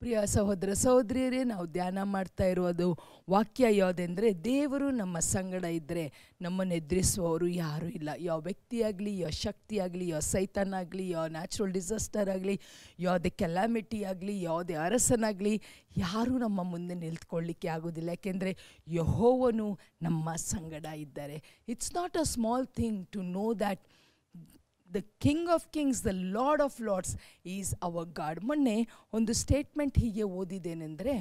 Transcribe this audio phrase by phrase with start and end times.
[0.00, 2.98] ಪ್ರಿಯ ಸಹೋದರ ಸಹೋದರಿಯರೇ, ನಾವು ಧ್ಯಾನ ಮಾಡ್ತಾ ಇರೋದು
[3.30, 8.08] ವಾಕ್ಯ ಯಾವುದೆಂದರೆ, ದೇವರು ನಮ್ಮ ಸಂಗಡ ಇದ್ದರೆ ನಮ್ಮನ್ನು ಎದುರಿಸುವವರು ಯಾರೂ ಇಲ್ಲ.
[8.18, 12.60] ಯಾವ ವ್ಯಕ್ತಿಯಾಗಲಿ, ಯಾವ ಶಕ್ತಿಯಾಗಲಿ, ಯಾವ ಸೈತಾನಾಗಲಿ, ಯಾವ ನ್ಯಾಚುರಲ್ ಡಿಸಾಸ್ಟರ್ ಆಗಲಿ,
[12.98, 15.62] ಯಾವುದೇ ಕೆಲಾಮಿಟಿ ಆಗಲಿ, ಯಾವುದೇ ಅರಸನಾಗಲಿ
[15.96, 18.08] ಯಾರೂ ನಮ್ಮ ಮುಂದೆ ನಿಲ್ತ್ಕೊಳ್ಳಿಕ್ಕೆ ಆಗೋದಿಲ್ಲ.
[18.08, 18.56] ಯಾಕೆಂದರೆ
[18.88, 21.42] ಯಹೋವನು ನಮ್ಮ ಸಂಗಡ ಇದ್ದಾರೆ.
[21.68, 23.84] It's not a small thing to know that
[24.94, 30.22] the king of kings the lord of lords is our God ಮೊನ್ನೆ ಒಂದು ಸ್ಟೇಟ್ಮೆಂಟ್ ಹೀಗೆ
[30.22, 31.14] ಓದಿದ್ದೇನೆಂದರೆ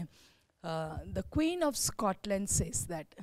[1.15, 3.15] the queen of Scotland says that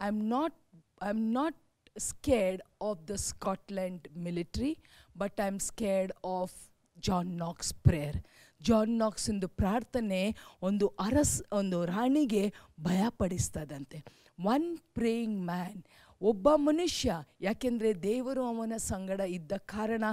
[0.00, 0.54] I am not
[1.02, 1.56] I am not
[1.98, 4.76] scared of the Scotland military
[5.18, 6.70] but I am scared of
[7.04, 8.22] John Knox prayer
[8.60, 14.04] John ನಾಕ್ಸಿಂದು ಪ್ರಾರ್ಥನೆ ಒಂದು ಅರಸ್, ಒಂದು ರಾಣಿಗೆ ಭಯಪಡಿಸ್ತದಂತೆ.
[14.38, 15.84] One praying man
[16.30, 17.14] ಒಬ್ಬ ಮನುಷ್ಯ,
[17.46, 20.04] ಯಾಕೆಂದರೆ ದೇವರು ಅವನ ಸಂಗಡ ಇದ್ದ ಕಾರಣ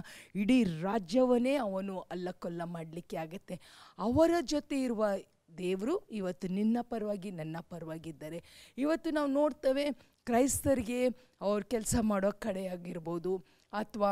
[0.41, 3.55] ಇಡೀ ರಾಜ್ಯವನ್ನೇ ಅವನು ಅಲ್ಲಕೊಲ್ಲ ಮಾಡಲಿಕ್ಕೆ ಆಗತ್ತೆ.
[4.07, 5.05] ಅವರ ಜೊತೆ ಇರುವ
[5.57, 8.39] ದೇವರು ಇವತ್ತು ನಿನ್ನ ಪರವಾಗಿ, ನನ್ನ ಪರವಾಗಿದ್ದಾರೆ.
[8.83, 9.85] ಇವತ್ತು ನಾವು ನೋಡ್ತೇವೆ
[10.29, 11.01] ಕ್ರೈಸ್ತರಿಗೆ
[11.47, 13.33] ಅವ್ರು ಕೆಲಸ ಮಾಡೋ ಕಡೆ ಆಗಿರ್ಬೋದು,
[13.73, 14.11] ಅಥವಾ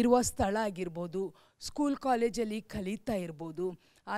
[0.00, 1.22] ಇರುವ ಸ್ಥಳ ಆಗಿರ್ಬೋದು,
[1.60, 3.66] ಸ್ಕೂಲ್ ಕಾಲೇಜಲ್ಲಿ ಕಲಿತಾ ಇರ್ಬೋದು.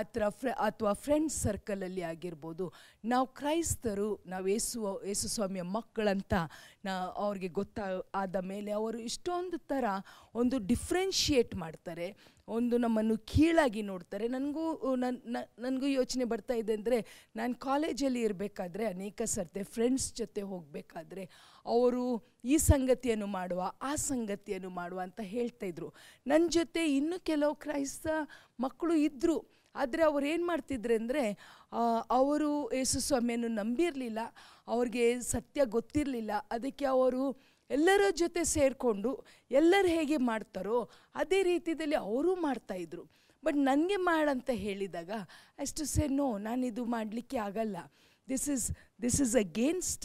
[0.03, 2.67] ಥರ ಫ್ರೆ, ಅಥವಾ ಫ್ರೆಂಡ್ಸ್ ಸರ್ಕಲಲ್ಲಿ ಆಗಿರ್ಬೋದು.
[3.05, 6.35] ನಾವು ಕ್ರೈಸ್ತರು, ನಾವು ಯೇಸು ಯೇಸು ಸ್ವಾಮಿಯ ಮಕ್ಕಳಂತ,
[6.85, 6.93] ನಾ,
[7.27, 9.85] ಅವ್ರಿಗೆ ಗೊತ್ತಾ, ಆದ ಮೇಲೆ ಅವರು ಇಷ್ಟೊಂದು ಥರ
[10.35, 12.09] ಒಂದು ಡಿಫ್ರೆನ್ಷಿಯೇಟ್ ಮಾಡ್ತಾರೆ.
[12.49, 14.29] ಒಂದು ನಮ್ಮನ್ನು ಕೀಳಾಗಿ ನೋಡ್ತಾರೆ.
[14.29, 14.65] ನನಗೂ
[15.03, 16.99] ನನ್ನ ನನಗೂ ಯೋಚನೆ ಬರ್ತಾ ಇದೆ ಅಂದರೆ,
[17.37, 21.25] ನಾನು ಕಾಲೇಜಲ್ಲಿ ಇರಬೇಕಾದ್ರೆ ಅನೇಕ ಸರ್ತೆ ಫ್ರೆಂಡ್ಸ್ ಜೊತೆ ಹೋಗಬೇಕಾದ್ರೆ
[21.67, 22.05] ಅವರು
[22.45, 25.89] ಈ ಸಂಗತಿಯನ್ನು ಮಾಡುವ, ಆ ಸಂಗತಿಯನ್ನು ಮಾಡುವ ಅಂತ ಹೇಳ್ತಾಯಿದ್ರು
[26.27, 28.07] ನನ್ನ ಜೊತೆ ಇನ್ನೂ ಕೆಲವು ಕ್ರೈಸ್ತ
[28.61, 29.37] ಮಕ್ಕಳು ಇದ್ದರು
[29.81, 31.25] ಆದರೆ ಅವ್ರು ಏನು ಮಾಡ್ತಿದ್ರು ಅಂದರೆ
[32.19, 34.21] ಅವರು ಯೇಸು ಸ್ವಾಮಿಯನ್ನು ನಂಬಿರಲಿಲ್ಲ,
[34.75, 37.23] ಅವ್ರಿಗೆ ಸತ್ಯ ಗೊತ್ತಿರಲಿಲ್ಲ, ಅದಕ್ಕೆ ಅವರು
[37.71, 39.11] ಎಲ್ಲರ ಜೊತೆ ಸೇರಿಕೊಂಡು
[39.61, 40.79] ಎಲ್ಲರು ಹೇಗೆ ಮಾಡ್ತಾರೋ
[41.23, 43.05] ಅದೇ ರೀತಿಯಲ್ಲಿ ಅವರು ಮಾಡ್ತಾಯಿದ್ರು
[43.43, 45.11] ಬಟ್ ನನಗೆ ಮಾಡಂತ ಹೇಳಿದಾಗ,
[45.63, 47.77] ಅಷ್ಟು ಸೇ ನೋ ನಾನು ಇದು ಮಾಡಲಿಕ್ಕೆ ಆಗಲ್ಲ.
[48.29, 48.67] This is
[49.05, 50.05] this is against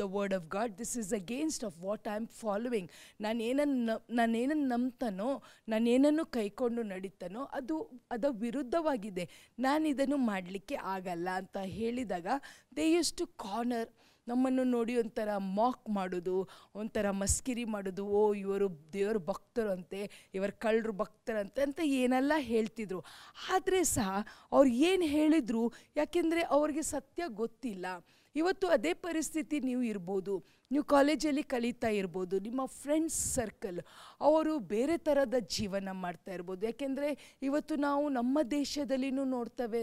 [0.00, 2.90] the word of God this is against of what I am following
[3.26, 5.30] ನಾನು ಏನನ್ನು ನಾನು ಏನನ್ನು ನಂಬ್ತಾನೋ
[5.72, 7.76] ನಾನು ಏನನ್ನು ಕೈಕೊಂಡು ನಡೀತಾನೋ ಅದು
[8.16, 9.26] ಅದರ ವಿರುದ್ಧವಾಗಿದೆ
[9.66, 12.28] ನಾನು ಇದನ್ನು ಮಾಡಲಿಕ್ಕೆ ಆಗಲ್ಲ ಅಂತ ಹೇಳಿದಾಗ
[12.78, 13.90] ದೇ ಯೂಸ್ ಟು ಕಾರ್ನರ್
[14.26, 16.34] ನಮ್ಮನ್ನು ನೋಡಿ ಒಂಥರ ಮಾಕ್ ಮಾಡೋದು
[16.80, 18.66] ಒಂಥರ ಮಸ್ಕಿರಿ ಮಾಡೋದು ಓ ಇವರು
[18.96, 20.00] ದೇವ್ರ ಭಕ್ತರಂತೆ
[20.36, 23.00] ಇವರು ಕಳ್ಳರು ಭಕ್ತರಂತೆ ಅಂತ ಏನೆಲ್ಲ ಹೇಳ್ತಿದ್ರು
[23.54, 24.10] ಆದರೆ ಸಹ
[24.56, 25.64] ಅವ್ರು ಏನು ಹೇಳಿದರು,
[25.96, 27.86] ಯಾಕೆಂದರೆ ಅವ್ರಿಗೆ ಸತ್ಯ ಗೊತ್ತಿಲ್ಲ.
[28.36, 30.34] ಇವತ್ತು ಅದೇ ಪರಿಸ್ಥಿತಿ ನೀವು ಇರ್ಬೋದು.
[30.72, 33.80] ನೀವು ಕಾಲೇಜಲ್ಲಿ ಕಲಿತಾ ಇರ್ಬೋದು, ನಿಮ್ಮ ಫ್ರೆಂಡ್ಸ್ ಸರ್ಕಲ್
[34.28, 36.62] ಅವರು ಬೇರೆ ಥರದ ಜೀವನ ಮಾಡ್ತಾ ಇರ್ಬೋದು.
[36.70, 37.08] ಯಾಕೆಂದರೆ
[37.48, 39.82] ಇವತ್ತು ನಾವು ನಮ್ಮ ದೇಶದಲ್ಲಿನೂ ನೋಡ್ತೇವೆ,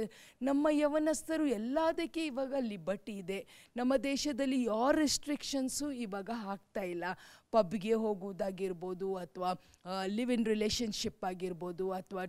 [0.49, 3.39] ನಮ್ಮ ಯವನಸ್ಥರು ಎಲ್ಲದಕ್ಕೆ ಇವಾಗ ಲಿಬರ್ಟಿ ಇದೆ.
[3.81, 7.05] ನಮ್ಮ ದೇಶದಲ್ಲಿ ಯಾವ ರೆಸ್ಟ್ರಿಕ್ಷನ್ಸು ಇವಾಗ ಹಾಕ್ತಾ ಇಲ್ಲ.
[7.55, 9.51] ಪಬ್ಗೆ ಹೋಗುವುದಾಗಿರ್ಬೋದು ಅಥವಾ
[10.15, 12.23] ಲಿವ್ ಇನ್ ರಿಲೇಷನ್ಶಿಪ್ ಆಗಿರ್ಬೋದು ಅಥವಾ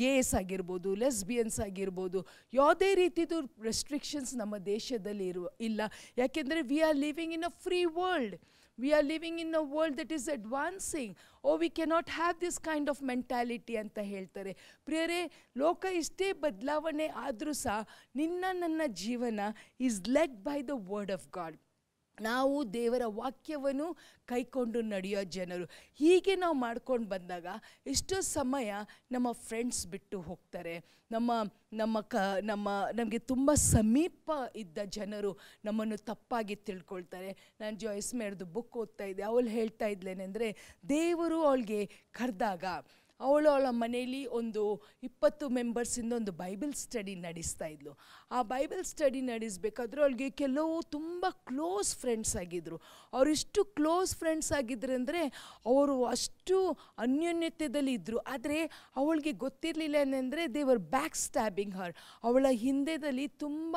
[0.00, 2.20] ಗೇಸ್ ಆಗಿರ್ಬೋದು ಲೆಸ್ಬಿಯನ್ಸ್ ಆಗಿರ್ಬೋದು,
[2.58, 3.36] ಯಾವುದೇ ರೀತಿದು
[3.68, 5.80] ರೆಸ್ಟ್ರಿಕ್ಷನ್ಸ್ ನಮ್ಮ ದೇಶದಲ್ಲಿ ಇರುವ, ಇಲ್ಲ.
[6.22, 8.35] ಯಾಕೆಂದರೆ we are living in a free world
[8.77, 11.11] we are living in a world that is advancing
[11.43, 14.53] oh we cannot have this kind of mentality ಅಂತ ಹೇಳ್ತಾರೆ
[14.87, 15.21] ಪ್ರಿಯರೇ
[15.57, 17.77] ಲೋಕ ಇಷ್ಟೇ ಬದಲಾವಣೆ ಆದರೂ ಸಹ
[18.15, 19.39] ನಿನ್ನ ನನ್ನ ಜೀವನ
[19.79, 21.57] is led by the word of God
[22.20, 25.64] ನಾವು ದೇವರ ವಾಕ್ಯವನ್ನು ಕೈಕೊಂಡು ನಡೆಯೋ ಜನರು.
[25.94, 27.46] ಹೀಗೆ ನಾವು ಮಾಡ್ಕೊಂಡು ಬಂದಾಗ
[27.86, 28.74] ಎಷ್ಟೋ ಸಮಯ
[29.12, 30.84] ನಮ್ಮ ಫ್ರೆಂಡ್ಸ್ ಬಿಟ್ಟು ಹೋಗ್ತಾರೆ.
[31.12, 31.32] ನಮ್ಮ
[31.72, 37.56] ನಮ್ಮ ಕ, ನಮ್ಮ, ನಮಗೆ ತುಂಬ ಸಮೀಪ ಇದ್ದ ಜನರು ನಮ್ಮನ್ನು ತಪ್ಪಾಗಿ ತಿಳ್ಕೊಳ್ತಾರೆ.
[37.60, 39.22] ನಾನು ಜಾಯ್ಸ್ ಮೇರ್ದು ಬುಕ್ ಓದ್ತಾ ಇದ್ದೆ.
[39.22, 40.56] ಅವಳು ಹೇಳ್ತಾ ಇದ್ಲೇನೆಂದರೆ,
[40.88, 42.64] ದೇವರು ಅವಳಿಗೆ ಕರೆದಾಗ
[43.20, 47.98] ಅವಳು ಅವಳ ಮನೆಯಲ್ಲಿ ಒಂದು ಇಪ್ಪತ್ತು ಮೆಂಬರ್ಸಿಂದ ಒಂದು ಬೈಬಲ್ ಸ್ಟಡಿ ನಡೆಸ್ತಾ ಇದ್ಲು.
[48.30, 52.76] ಆ ಬೈಬಲ್ ಸ್ಟಡಿ ನಡೆಸಬೇಕಾದ್ರೂ ಅವಳಿಗೆ ಕೆಲವು ತುಂಬ ಕ್ಲೋಸ್ ಫ್ರೆಂಡ್ಸ್ ಆಗಿದ್ದರು
[53.12, 55.22] ಅವರಿಷ್ಟು ಕ್ಲೋಸ್ ಫ್ರೆಂಡ್ಸ್ ಆಗಿದ್ರು ಅಂದರೆ
[55.66, 56.58] ಅವರು ಅಷ್ಟು
[56.98, 58.66] ಅನ್ಯೋನ್ಯತೆಯಲ್ಲಿ ಇದ್ದರು ಆದರೆ
[58.96, 61.94] ಅವಳಿಗೆ ಗೊತ್ತಿರಲಿಲ್ಲ ಏನಂದರೆ ದೇವರ್ ಬ್ಯಾಕ್ ಸ್ಟ್ಯಾಬಿಂಗ್ ಹರ್
[62.24, 63.76] ಅವಳ ಹಿಂದೆದಲ್ಲಿ ತುಂಬ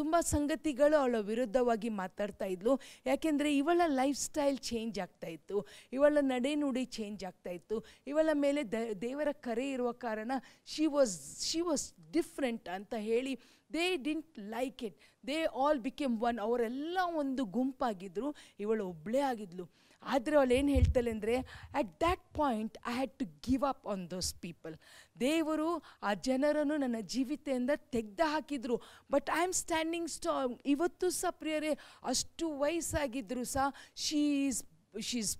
[0.00, 2.72] ತುಂಬ ಸಂಗತಿಗಳು ಅವಳ ವಿರುದ್ಧವಾಗಿ ಮಾತಾಡ್ತಾ ಇದ್ಲು.
[3.06, 5.56] ಯಾಕೆಂದರೆ ಇವಳ ಲೈಫ್ ಸ್ಟೈಲ್ ಚೇಂಜ್ ಆಗ್ತಾ ಇತ್ತು.
[5.92, 7.78] ಇವಳ ನಡೆನುಡಿ ಚೇಂಜ್ ಆಗ್ತಾ ಇತ್ತು.
[8.06, 10.32] ಇವಳ ಮೇಲೆ ದ, ದೇವರ ಕರೆ ಇರುವ ಕಾರಣ
[10.74, 11.16] she was
[11.50, 11.86] she was
[12.18, 13.34] different ಅಂತ ಹೇಳಿ
[13.72, 18.28] they didn't like it they all became one ಅವರೆಲ್ಲ ಒಂದು ಗುಂಪಾಗಿದ್ದರು
[18.60, 19.66] ಇವಳು ಒಬ್ಬಳೇ ಆಗಿದ್ಲು.
[20.02, 21.34] ಆದರೆ ಅವಳು ಏನು ಹೇಳ್ತಾಳೆ ಅಂದರೆ
[21.74, 24.74] at that point I had to give up on those people
[25.20, 25.70] ದೇವರು
[26.02, 28.82] ಆ ಜನರನ್ನು ನನ್ನ ಜೀವಿತೆಯಿಂದ ತೆಗೆದು ಹಾಕಿದರು.
[29.10, 31.72] But I am standing strong ಇವತ್ತು ಸಹ ಪ್ರಿಯರೇ,
[32.04, 34.62] ಅಷ್ಟು ವಯಸ್ಸಾಗಿದ್ದರೂ ಸಹ she is
[35.00, 35.36] she's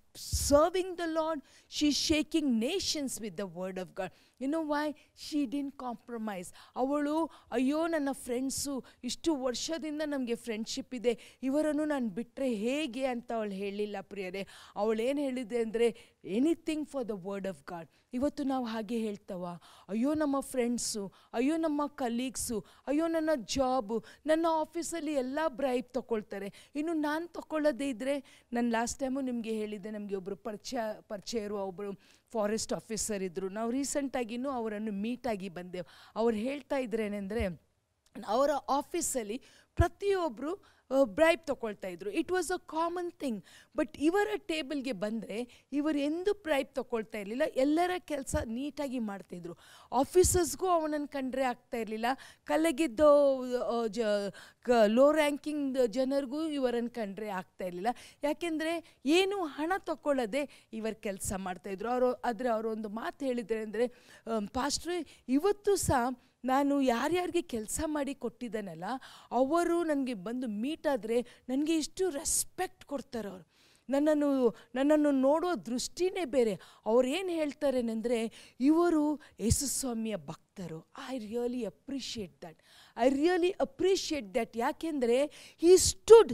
[0.48, 5.46] serving the lord she shaking nations with the word of God you know why she
[5.46, 11.18] didn't compromise ಅವಳು, ಅಯ್ಯೋ, ನನ್ನ ಫ್ರೆಂಡ್ಸು ಇಷ್ಟು ವರ್ಷದಿಂದ ನಮಗೆ ಫ್ರೆಂಡ್ಶಿಪ್ ಇದೆ.
[11.42, 13.04] ಇವರನ್ನು ನಾನು ಬಿಟ್ಟರೆ ಹೇಗೆ?
[13.04, 14.46] ಅಂತ ಅವಳು ಹೇಳಿಲ್ಲ ಪ್ರಿಯರೇ.
[14.76, 19.46] ಅವಳೇನು ಹೇಳಿದೆ ಅಂದರೆ anything for the word of God ಇವತ್ತು ನಾವು ಹಾಗೆ ಹೇಳ್ತವ?
[19.88, 26.52] ಅಯ್ಯೋ ನಮ್ಮ ಫ್ರೆಂಡ್ಸು ಅಯ್ಯೋ ನಮ್ಮ ಕಲೀಗ್ಸು ಅಯ್ಯೋ ನನ್ನ ಜಾಬು ನನ್ನ ಆಫೀಸಲ್ಲಿ ಎಲ್ಲ ಬ್ರೈಬ್ ತೊಗೊಳ್ತಾರೆ.
[26.74, 30.78] ಇನ್ನು ನಾನು ತೊಗೊಳ್ಳೋದೇ ಇದ್ದರೆ ನಾನು ಲಾಸ್ಟ್ ಟೈಮು ನಿಮಗೆ ಹೇಳಿದ್ದೆ, ನಮಗೆ ಒಬ್ಬರು ಪರಿಚಯ
[31.08, 31.92] ಪರಿಚಯ ಇರುವ ಒಬ್ಬರು
[32.32, 35.86] ಫಾರೆಸ್ಟ್ ಆಫೀಸರ್ ಇದ್ದರು ನಾವು ರೀಸೆಂಟಾಗಿನೂ ಅವರನ್ನು ಮೀಟಾಗಿ ಬಂದೆವು.
[36.16, 37.68] ಅವ್ರು ಹೇಳ್ತಾ ಇದ್ರೇನೆಂದರೆ,
[38.28, 39.42] ಅವರ ಆಫೀಸಲ್ಲಿ
[39.80, 40.52] ಪ್ರತಿಯೊಬ್ಬರು
[41.16, 42.10] ಬ್ರೈಬ್ ತೊಗೊಳ್ತಾ ಇದ್ರು.
[42.20, 43.40] It was a common thing
[43.78, 45.38] but ಇವರ ಟೇಬಲ್ಗೆ ಬಂದರೆ,
[45.78, 47.46] ಇವರು ಎಂದು ಬ್ರೈಬ್ ತೊಗೊಳ್ತಾ ಇರಲಿಲ್ಲ.
[47.64, 49.54] ಎಲ್ಲರ ಕೆಲಸ ನೀಟಾಗಿ ಮಾಡ್ತಾಯಿದ್ರು
[49.92, 52.10] ಆಫೀಸರ್ಸ್ಗೂ ಅವನನ್ನು ಕಂಡ್ರೆ ಆಗ್ತಾ ಇರಲಿಲ್ಲ.
[52.50, 53.00] ಕಲೆಗಿದ್ದ
[53.96, 53.98] ಜ
[54.96, 57.92] ಲೋ ರ್ಯಾಂಕಿಂಗ್ ಜನರಿಗೂ ಇವರನ್ನು ಕಂಡ್ರೆ ಆಗ್ತಾ ಇರಲಿಲ್ಲ.
[58.28, 58.72] ಯಾಕೆಂದರೆ,
[59.18, 60.42] ಏನು ಹಣ ತಗೊಳ್ಳದೆ
[60.78, 63.86] ಇವರು ಕೆಲಸ ಮಾಡ್ತಾಯಿದ್ರು ಅವರು, ಆದರೆ ಅವರು ಒಂದು ಮಾತು ಹೇಳಿದರೆ ಅಂದರೆ
[64.58, 64.96] ಪಾಸ್ಟ್ರು,
[65.38, 66.02] ಇವತ್ತು ಸಹ
[66.44, 68.84] ನಾನು ಯಾರ್ಯಾರಿಗೆ ಕೆಲಸ ಮಾಡಿ ಕೊಟ್ಟಿದ್ದಾನಲ್ಲ
[69.30, 73.48] ಅವರು ನನಗೆ ಬಂದು ಮೀಟ್ ಆದರೆ ನನಗೆ ಇಷ್ಟು ರೆಸ್ಪೆಕ್ಟ್ ಕೊಡ್ತಾರೆ ಅವರು.
[73.90, 76.60] ನನ್ನನ್ನು ನನ್ನನ್ನು ನೋಡೋ ದೃಷ್ಟಿನೇ ಬೇರೆ.
[76.86, 80.92] ಅವ್ರು ಏನು ಹೇಳ್ತಾರೇನೆಂದರೆ ಇವರು ಯೇಸುಸ್ವಾಮಿಯ ಭಕ್ತರು.
[81.08, 82.58] I really appreciate that
[82.96, 85.30] I really appreciate that ಯಾಕೆಂದರೆ
[85.62, 86.32] he stood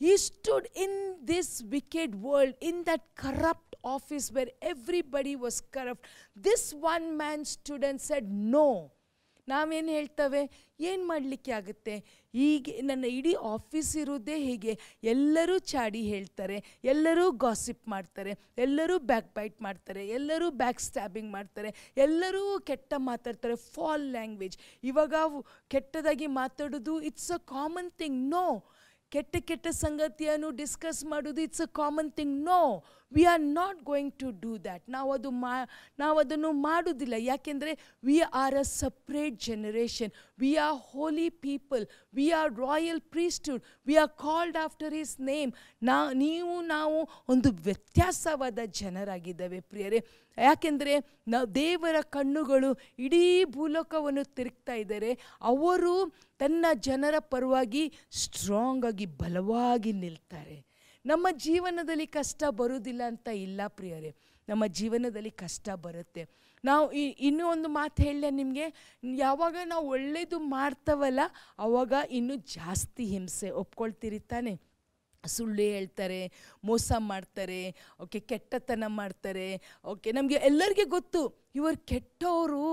[0.00, 6.06] he stood in this wicked world in that corrupt office where everybody was corrupt
[6.44, 7.44] this one man
[7.82, 8.97] and said, No.
[9.52, 10.42] ನಾವೇನು ಹೇಳ್ತೇವೆ?
[10.88, 11.94] ಏನು ಮಾಡಲಿಕ್ಕೆ ಆಗುತ್ತೆ?
[12.34, 14.72] ಹೀಗೆ ನನ್ನ ಇಡೀ ಆಫೀಸ್ ಇರೋದೇ ಹೀಗೆ.
[15.12, 18.32] ಎಲ್ಲರೂ ಚಾಡಿ ಹೇಳ್ತಾರೆ, ಎಲ್ಲರೂ ಗಾಸಿಪ್ ಮಾಡ್ತಾರೆ,
[18.66, 21.70] ಎಲ್ಲರೂ ಬ್ಯಾಕ್ ಬೈಟ್ ಮಾಡ್ತಾರೆ, ಎಲ್ಲರೂ ಬ್ಯಾಕ್ ಸ್ಟ್ಯಾಬಿಂಗ್ ಮಾಡ್ತಾರೆ,
[22.06, 24.58] ಎಲ್ಲರೂ ಕೆಟ್ಟ ಮಾತಾಡ್ತಾರೆ ಫಾಲ್ ಲ್ಯಾಂಗ್ವೇಜ್
[24.90, 25.14] ಇವಾಗ
[25.74, 28.46] ಕೆಟ್ಟದಾಗಿ ಮಾತಾಡೋದು it's a common thing no
[29.12, 34.30] ಕೆಟ್ಟ ಕೆಟ್ಟ ಸಂಗತಿಯನ್ನು ಡಿಸ್ಕಸ್ ಮಾಡೋದು it's a common thing no we are not going to
[34.40, 35.52] do that ನಾವು ಅದು ಮಾ,
[35.98, 37.72] ನಾವು ಅದನ್ನು ಮಾಡೋದಿಲ್ಲ ಯಾಕೆಂದರೆ
[38.04, 44.10] we are a separate generation we are holy people we are royal priesthood we are
[44.10, 45.52] called after his name
[45.82, 50.06] ನಾ, ನೀವು, ನಾವು ಒಂದು ವ್ಯತ್ಯಾಸವಾದ ಜನರಾಗಿದ್ದೇವೆ ಪ್ರಿಯರೇ.
[50.38, 50.94] ಯಾಕೆಂದರೆ,
[51.28, 55.12] ನಾವು ದೇವರ ಕಣ್ಣುಗಳು ಇಡೀ ಭೂಲೋಕವನ್ನು ತಿರುಗ್ತಾ ಇದ್ದಾರೆ.
[55.40, 55.94] ಅವರು
[56.38, 60.66] ತನ್ನ ಜನರ ಪರವಾಗಿ ಸ್ಟ್ರಾಂಗ್ ಆಗಿ, ಬಲವಾಗಿ ನಿಲ್ತಾರೆ.
[61.06, 64.16] ನಮ್ಮ ಜೀವನದಲ್ಲಿ ಕಷ್ಟ ಬರುವುದಿಲ್ಲ ಅಂತ ಇಲ್ಲ ಪ್ರಿಯರೇ.
[64.48, 66.28] ನಮ್ಮ ಜೀವನದಲ್ಲಿ ಕಷ್ಟ ಬರುತ್ತೆ.
[66.64, 68.96] ನಾವು ಈ, ಇನ್ನೂ ಒಂದು ಮಾತು ಹೇಳ ನಿಮಗೆ?
[69.16, 71.20] ಯಾವಾಗ ನಾವು ಒಳ್ಳೆಯದು ಮಾಡ್ತವಲ್ಲ
[71.58, 74.60] ಆವಾಗ ಇನ್ನೂ ಜಾಸ್ತಿ ಹಿಂಸೆ ಒಪ್ಕೊಳ್ತೀರಿ ತಾನೆ.
[75.26, 76.32] ಸುಳ್ಳು ಹೇಳ್ತಾರೆ,
[76.64, 81.47] ಮೋಸ ಮಾಡ್ತಾರೆ, ಓಕೆ, ಕೆಟ್ಟತನ ಮಾಡ್ತಾರೆ, ಓಕೆ, ನಮಗೆ ಎಲ್ಲರಿಗೆ ಗೊತ್ತು.
[81.54, 82.64] ಇವರು ಕೆಟ್ಟವರು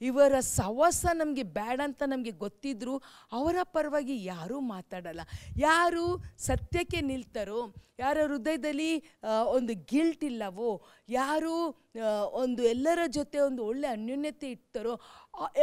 [0.00, 2.94] ಇವರ ಸವಾಸ ನಮಗೆ ಬೇಡ ಅಂತ ನಮಗೆ ಗೊತ್ತಿದ್ರು
[3.38, 5.22] ಅವರ ಪರವಾಗಿ ಯಾರೂ ಮಾತಾಡಲ್ಲ.
[5.56, 6.04] ಯಾರು
[6.48, 7.60] ಸತ್ಯಕ್ಕೆ ನಿಲ್ತಾರೋ,
[8.02, 8.90] ಯಾರ ಹೃದಯದಲ್ಲಿ
[9.56, 10.70] ಒಂದು ಗಿಲ್ಟ್ ಇಲ್ಲವೋ,
[11.18, 11.54] ಯಾರು
[12.42, 14.94] ಒಂದು ಎಲ್ಲರ ಜೊತೆ ಒಂದು ಒಳ್ಳೆ ಅನ್ಯೋನ್ಯತೆ ಇಡ್ತಾರೋ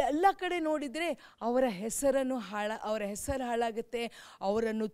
[0.08, 1.08] ಎಲ್ಲ ಕಡೆ ನೋಡಿದರೆ
[1.48, 4.02] ಅವರ ಹೆಸರನ್ನು ಹಾಳ, ಅವರ ಹೆಸರು ಹಾಳಾಗುತ್ತೆ,
[4.48, 4.86] ಅವರನ್ನು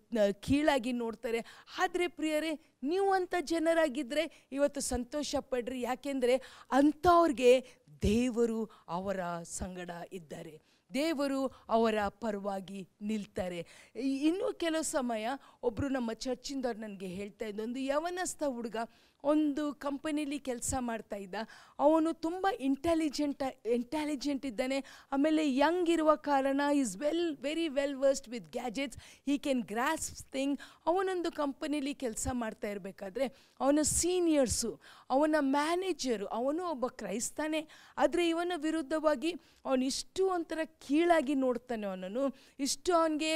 [0.46, 1.40] ಕೀಳಾಗಿ ನೋಡ್ತಾರೆ.
[1.82, 2.52] ಆದರೆ ಪ್ರಿಯರೇ
[2.82, 5.80] ನೀವು ಅಂಥ ಜನರಾಗಿದ್ದರೆ ಇವತ್ತು ಸಂತೋಷ ಪಡ್ರಿ.
[5.80, 6.36] ಯಾಕೆಂದರೆ
[6.70, 7.66] ಅಂಥವ್ರಿಗೆ
[8.02, 10.60] ದೇವರು ಅವರ ಸಂಗಡ ಇದ್ದಾರೆ.
[10.94, 13.66] ದೇವರು ಅವರ ಪರವಾಗಿ ನಿಲ್ತಾರೆ.
[13.96, 15.28] ಇನ್ನೂ ಕೆಲವು ಸಮಯ
[15.62, 18.76] ಒಬ್ಬರು ನಮ್ಮ ಚರ್ಚಿಂದವ್ರು ನನಗೆ ಹೇಳ್ತಾ ಇದ್ದ ಒಂದು ಯವನಸ್ಥ ಹುಡುಗ
[19.24, 21.34] ಒಂದು ಕಂಪನಿಲಿ ಕೆಲಸ ಮಾಡ್ತಾ ಇದ್ದ.
[21.78, 24.84] ಅವನು ತುಂಬ ಇಂಟೆಲಿಜೆಂಟ್ ಇಂಟೆಲಿಜೆಂಟ್ ಇದ್ದಾನೆ.
[25.12, 30.60] ಆಮೇಲೆ ಯಂಗ್ ಇರುವ ಕಾರಣ is well very well versed with gadgets he can grasp thing
[30.86, 33.28] ಅವನೊಂದು ಕಂಪನಿಲಿ ಕೆಲಸ ಮಾಡ್ತಾ ಇರಬೇಕಾದ್ರೆ,
[33.60, 34.80] ಅವನ ಸೀನಿಯರ್ಸು
[35.14, 37.60] ಅವನ ಮ್ಯಾನೇಜರು, ಅವನು ಒಬ್ಬ ಕ್ರೈಸ್ತಾನೆ.
[38.02, 39.30] ಆದರೆ ಇವನ ವಿರುದ್ಧವಾಗಿ
[39.66, 42.24] ಅವನು ಇಷ್ಟು ಒಂಥರ ಕೀಳಾಗಿ ನೋಡ್ತಾನೆ ಅವನನ್ನು.
[42.66, 43.32] ಇಷ್ಟು ಅವನಿಗೆ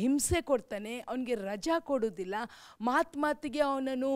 [0.00, 2.36] ಹಿಂಸೆ ಕೊಡ್ತಾನೆ, ಅವನಿಗೆ ರಜಾ ಕೊಡೋದಿಲ್ಲ
[2.88, 4.12] ಮಾತು ಮಾತಿಗೆ ಅವನನ್ನು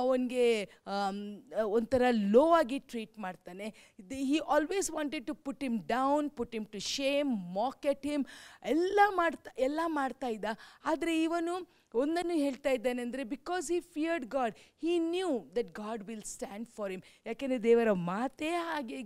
[0.00, 0.46] ಅವನಿಗೆ
[1.76, 2.02] ಒಂಥರ
[2.34, 3.68] ಲೋ ಆಗಿ ಟ್ರೀಟ್ ಮಾಡ್ತಾನೆ.
[4.30, 8.26] He always wanted to put him down, put him to shame, mock at him,
[8.74, 10.58] ಎಲ್ಲ ಮಾಡ್ತಾ ಎಲ್ಲ ಮಾಡ್ತಾ ಇದ್ದ.
[10.92, 11.54] ಆದರೆ ಇವನು
[12.02, 16.90] ಒಂದನ್ನು ಹೇಳ್ತಾ ಇದ್ದಾನೆ ಅಂದರೆ, because he feared God, he knew that God will stand for
[16.90, 18.98] him ಯಾಕೆಂದರೆ ದೇವರ ಮಾತೇ ಹಾಗೆ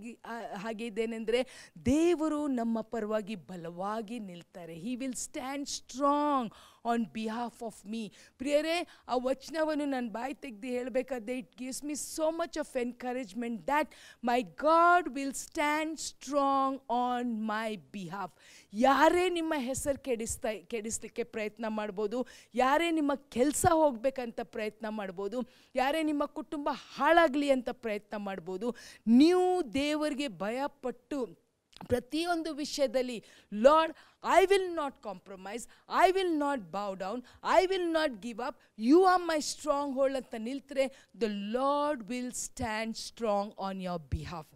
[0.55, 1.41] ಹಾಗೆ ಇದೇನೆಂದರೆ
[1.85, 4.75] ದೇವರು ನಮ್ಮ ಪರವಾಗಿ ಬಲವಾಗಿ ನಿಲ್ತಾರೆ.
[4.75, 6.51] He will stand strong
[6.91, 8.03] on behalf of me
[8.41, 8.77] ಪ್ರಿಯರೇ,
[9.11, 13.91] ಆ ವಚನವನ್ನು ನನ್ನ ಬಾಯಿ ತೆಗೆದು ಹೇಳಬೇಕಾದ್ರೆ it gives me so much of encouragement that
[14.31, 18.33] my God will stand strong on my behalf
[18.73, 22.17] ಯಾರೇ ನಿಮ್ಮ ಹೆಸರು ಕೆಡಿಸ್ತಾ, ಕೆಡಿಸ್ಲಿಕ್ಕೆ ಪ್ರಯತ್ನ ಮಾಡ್ಬೋದು,
[22.55, 25.37] ಯಾರೇ ನಿಮ್ಮ ಕೆಲಸ ಹೋಗಬೇಕಂತ ಪ್ರಯತ್ನ ಮಾಡ್ಬೋದು,
[25.75, 28.69] ಯಾರೇ ನಿಮ್ಮ ಕುಟುಂಬ ಹಾಳಾಗಲಿ ಅಂತ ಪ್ರಯತ್ನ ಮಾಡ್ಬೋದು,
[29.21, 31.19] ನೀವು ದೇವರಿಗೆ ಭಯಪಟ್ಟು
[31.87, 33.93] ಪ್ರತಿಯೊಂದು ವಿಷಯದಲ್ಲಿ Lord
[34.23, 35.67] I will not compromise
[36.05, 39.39] I will not bow down I will not give up you are my
[39.95, 40.87] stronghold ಅಂತ ನಿಲ್ತರೆ
[41.21, 41.23] the
[41.57, 44.51] Lord will stand strong on your behalf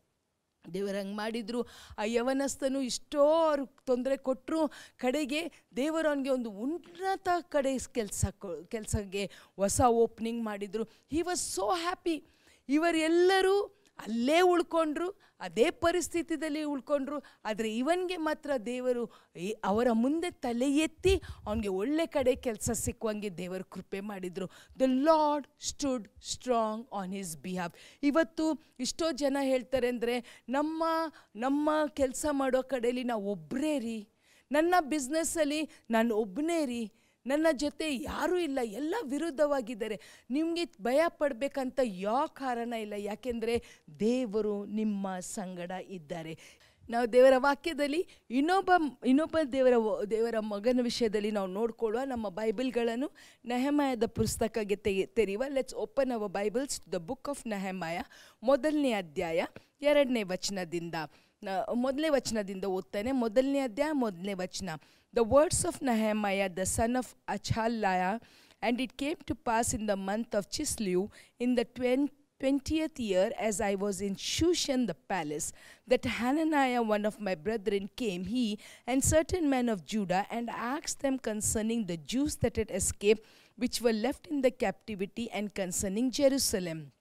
[0.65, 1.61] ದೇವರು ಹಂಗೆ ಮಾಡಿದ್ರು.
[1.99, 4.59] ಆ ಯವನಸ್ಥನು ಇಷ್ಟೋ ಅವ್ರು ತೊಂದರೆ ಕೊಟ್ಟರು
[4.97, 5.41] ಕಡೆಗೆ
[5.75, 8.25] ದೇವರು ಅವನಿಗೆ ಒಂದು ಉನ್ನತ ಕಡೆ ಕೆಲಸ
[8.69, 10.83] ಕೆಲಸಕ್ಕೆ ಹೊಸ ಓಪನಿಂಗ್ ಮಾಡಿದರು.
[11.11, 12.23] ಹಿ ವಾಸ್ ಸೋ ಹ್ಯಾಪಿ
[12.69, 13.55] ಇವರೆಲ್ಲರೂ
[14.05, 15.07] ಅಲ್ಲೇ ಉಳ್ಕೊಂಡ್ರು,
[15.45, 17.17] ಅದೇ ಪರಿಸ್ಥಿತಿಯಲ್ಲಿ ಉಳ್ಕೊಂಡ್ರು,
[17.49, 19.03] ಆದರೆ ಇವನಿಗೆ ಮಾತ್ರ ದೇವರು
[19.69, 21.13] ಅವರ ಮುಂದೆ ತಲೆ ಎತ್ತಿ
[21.47, 24.47] ಅವನಿಗೆ ಒಳ್ಳೆ ಕಡೆ ಕೆಲಸ ಸಿಕ್ಕುವಂಗೆ ದೇವರು ಕೃಪೆ ಮಾಡಿದರು.
[24.81, 27.75] The Lord stood strong on his behalf
[28.11, 28.47] ಇವತ್ತು
[28.87, 30.17] ಇಷ್ಟೋ ಜನ ಹೇಳ್ತಾರೆ ಅಂದರೆ,
[30.57, 30.83] ನಮ್ಮ
[31.45, 31.69] ನಮ್ಮ
[32.01, 33.99] ಕೆಲಸ ಮಾಡೋ ಕಡೆಯಲ್ಲಿ ನಾವು ಒಬ್ಬರೇ ರೀ.
[34.51, 35.61] ನನ್ನ ಬಿಸ್ನೆಸ್ಸಲ್ಲಿ
[35.93, 36.83] ನಾನು ಒಬ್ಬನೇ ರೀ.
[37.25, 39.97] ನನ್ನ ಜೊತೆ ಯಾರೂ ಇಲ್ಲ, ಎಲ್ಲ ವಿರುದ್ಧವಾಗಿದ್ದಾರೆ.
[40.29, 42.93] ನಿಮಗೆ ಭಯ ಪಡಬೇಕಂತ ಯಾವ ಕಾರಣ ಇಲ್ಲ.
[42.97, 43.55] ಯಾಕೆಂದರೆ
[43.99, 46.35] ದೇವರು ನಿಮ್ಮ ಸಂಗಡ ಇದ್ದಾರೆ.
[46.89, 47.99] ನಾವು ದೇವರ ವಾಕ್ಯದಲ್ಲಿ
[48.29, 48.71] ಇನ್ನೊಬ್ಬ
[49.05, 49.75] ಇನ್ನೊಬ್ಬ ದೇವರ
[50.11, 53.07] ದೇವರ ಮಗನ ವಿಷಯದಲ್ಲಿ ನಾವು ನೋಡಿಕೊಳ್ಳುವ ನಮ್ಮ ಬೈಬಲ್ಗಳನ್ನು
[53.45, 55.43] ನೆಹಮಾಯದ ಪುಸ್ತಕಕ್ಕೆ ತೆಗೆ, ತೆರೆಯುವ.
[55.47, 57.99] Let's open our Bibles the book of Nehemiah,
[58.43, 59.45] ಮೊದಲನೇ ಅಧ್ಯಾಯ,
[59.81, 60.95] ಎರಡನೇ ವಚನದಿಂದ.
[61.75, 63.11] ಮೊದಲನೇ ವಚನದಿಂದ ಓದ್ತಾನೆ.
[63.23, 64.69] ಮೊದಲನೇ ಅಧ್ಯಾಯ, ಮೊದಲನೇ ವಚನ.
[65.13, 68.19] the words of Nehemiah the son of Achaliah,
[68.61, 71.65] and it came to pass in the month of Chislev in the
[72.39, 75.53] twentieth year, as I was in Shushan the palace,
[75.87, 81.01] that Hananiah, one of my brethren, came, he and certain men of Judah, and asked
[81.01, 86.09] them concerning the Jews that had escaped, which were left in the captivity, and concerning
[86.09, 86.91] Jerusalem.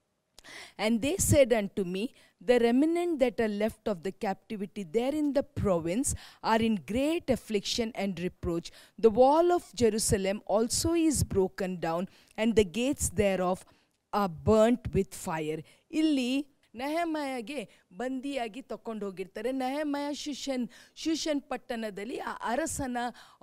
[0.77, 5.34] And they said unto me, The remnant that are left of the captivity there in
[5.34, 6.10] the province
[6.44, 8.68] are in great affliction and reproach.
[9.00, 12.04] The wall of Jerusalem also is broken down,
[12.38, 13.66] and the gates thereof
[14.14, 15.60] are burnt with fire.
[16.02, 16.30] ಇಲ್ಲಿ
[16.74, 17.60] ನೆಹಮಯಗೆ
[18.00, 20.66] ಬಂದಿಯಾಗಿ ತಕೊಂಡು ಹೋಗಿರ್ತಾರೆ ನೆಹಮಯ ಶುಷನ್
[21.04, 22.98] ಶುಷನ್ ಪಟ್ಟಣದಲ್ಲಿ ಆ ಅರಸನ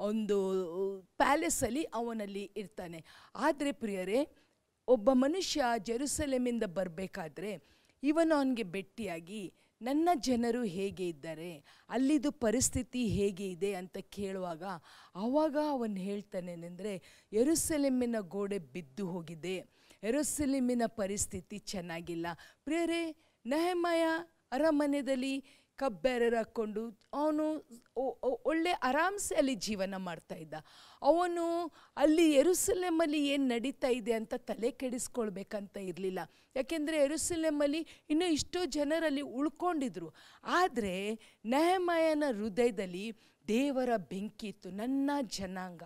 [0.09, 0.37] ಒಂದು
[1.23, 3.01] ಪ್ಯಾಲೇಸಲ್ಲಿ ಅವನಲ್ಲಿ ಇರ್ತಾನೆ
[3.47, 4.21] ಆದರೆ ಪ್ರಿಯರೇ
[4.89, 7.53] ಒಬ್ಬ ಮನುಷ್ಯ ಜೆರುಸಲೇಮಿಂದ ಬರಬೇಕಾದ್ರೆ
[8.04, 9.42] ಇವನು ಅವನಿಗೆ ಭೇಟಿಯಾಗಿ
[9.82, 11.52] ನನ್ನ ಜನರು ಹೇಗೆ ಇದ್ದಾರೆ,
[11.90, 14.64] ಅಲ್ಲಿದು ಪರಿಸ್ಥಿತಿ ಹೇಗೆ ಇದೆ ಅಂತ ಕೇಳುವಾಗ
[15.16, 16.94] ಆವಾಗ ಅವನು ಹೇಳ್ತಾನೇನೆಂದರೆ
[17.34, 19.56] ಎರುಸೆಲೆಮ್ಮಿನ ಗೋಡೆ ಬಿದ್ದು ಹೋಗಿದೆ
[20.04, 22.28] ಎರುಸೆಲೆಮ್ಮಿನ ಪರಿಸ್ಥಿತಿ ಚೆನ್ನಾಗಿಲ್ಲ.
[22.64, 23.02] ಪ್ರಿಯರೇ,
[23.46, 24.04] ನಹಮಯ
[24.52, 25.34] ಅರಮನೆಯಲ್ಲಿ
[25.80, 26.84] ಕಬ್ಬೆರರು
[27.14, 27.46] ಅವನು
[28.50, 30.56] ಒಳ್ಳೆ ಆರಾಮ್ಸೆ ಅಲ್ಲಿ ಜೀವನ ಮಾಡ್ತಾ ಇದ್ದ.
[31.02, 31.46] ಅವನು
[31.98, 36.20] ಅಲ್ಲಿ ಎರುಸಲೆಮಲ್ಲಿ ಏನು ನಡೀತಾ ಇದೆ ಅಂತ ತಲೆ ಕೆಡಿಸ್ಕೊಳ್ಬೇಕಂತ ಇರಲಿಲ್ಲ.
[36.56, 40.10] ಯಾಕೆಂದರೆ ಎರುಸಲೆಮಲ್ಲಿ ಇನ್ನೂ ಇಷ್ಟೋ ಜನರಲ್ಲಿ ಉಳ್ಕೊಂಡಿದ್ರು.
[40.60, 40.96] ಆದರೆ
[41.46, 43.06] ನೆಹಮಯನ ಹೃದಯದಲ್ಲಿ
[43.48, 45.84] ದೇವರ ಬೆಂಕಿ ಇತ್ತು ನನ್ನ ಜನಾಂಗ,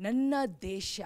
[0.00, 1.00] ನನ್ನ ದೇಶ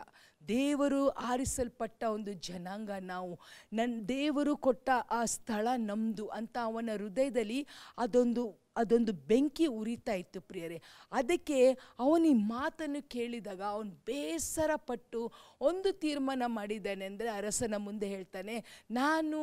[0.49, 1.00] ದೇವರು
[1.31, 3.33] ಆರಿಸಲ್ಪಟ್ಟ ಒಂದು ಜನಾಂಗ ನಾವು.
[3.79, 4.88] ನನ್ನ ದೇವರು ಕೊಟ್ಟ
[5.19, 7.61] ಆ ಸ್ಥಳ ನಮ್ಮದು ಅಂತ ಅವನ ಹೃದಯದಲ್ಲಿ
[8.05, 8.45] ಅದೊಂದು
[8.81, 10.79] ಅದೊಂದು ಬೆಂಕಿ ಉರಿತಾ ಇತ್ತು ಪ್ರಿಯರೇ.
[11.19, 11.59] ಅದಕ್ಕೆ
[12.05, 15.21] ಅವನ ಮಾತನ್ನು ಕೇಳಿದಾಗ ಅವನು ಬೇಸರ ಪಟ್ಟು
[15.69, 18.57] ಒಂದು ತೀರ್ಮಾನ ಮಾಡಿದ್ದಾನೆ ಅಂದರೆ ಅರಸನ ಮುಂದೆ ಹೇಳ್ತಾನೆ,
[19.00, 19.38] ನಾನು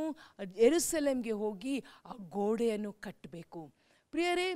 [0.67, 1.75] ಎರುಸಲೆಮ್ಗೆ ಹೋಗಿ
[2.11, 3.61] ಆ ಗೋಡೆಯನ್ನು ಕಟ್ಟಬೇಕು.
[4.13, 4.49] ಪ್ರಿಯರೇ,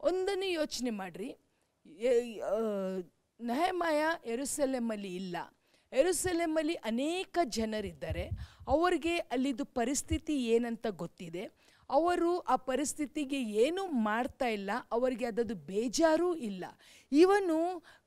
[0.00, 1.30] ಒಂದನ್ನು ಯೋಚನೆ ಮಾಡಿರಿ.
[3.40, 4.02] ನಹಮಯ
[4.34, 5.36] ಎರುಸಲೆಮಲ್ಲಿ ಇಲ್ಲ.
[5.92, 8.30] ಎರುಸಲೆಮಲ್ಲಿ ಅನೇಕ ಜನರಿದ್ದಾರೆ.
[8.68, 11.50] ಅವರಿಗೆ ಅಲ್ಲಿದು ಪರಿಸ್ಥಿತಿ ಏನಂತ ಗೊತ್ತಿದೆ.
[11.98, 16.64] ಅವರು ಆ ಪರಿಸ್ಥಿತಿಗೆ ಏನೂ ಮಾಡ್ತಾ ಇಲ್ಲ, ಅವರಿಗೆ ಅದದು ಬೇಜಾರೂ ಇಲ್ಲ.
[17.12, 17.56] ಇವನು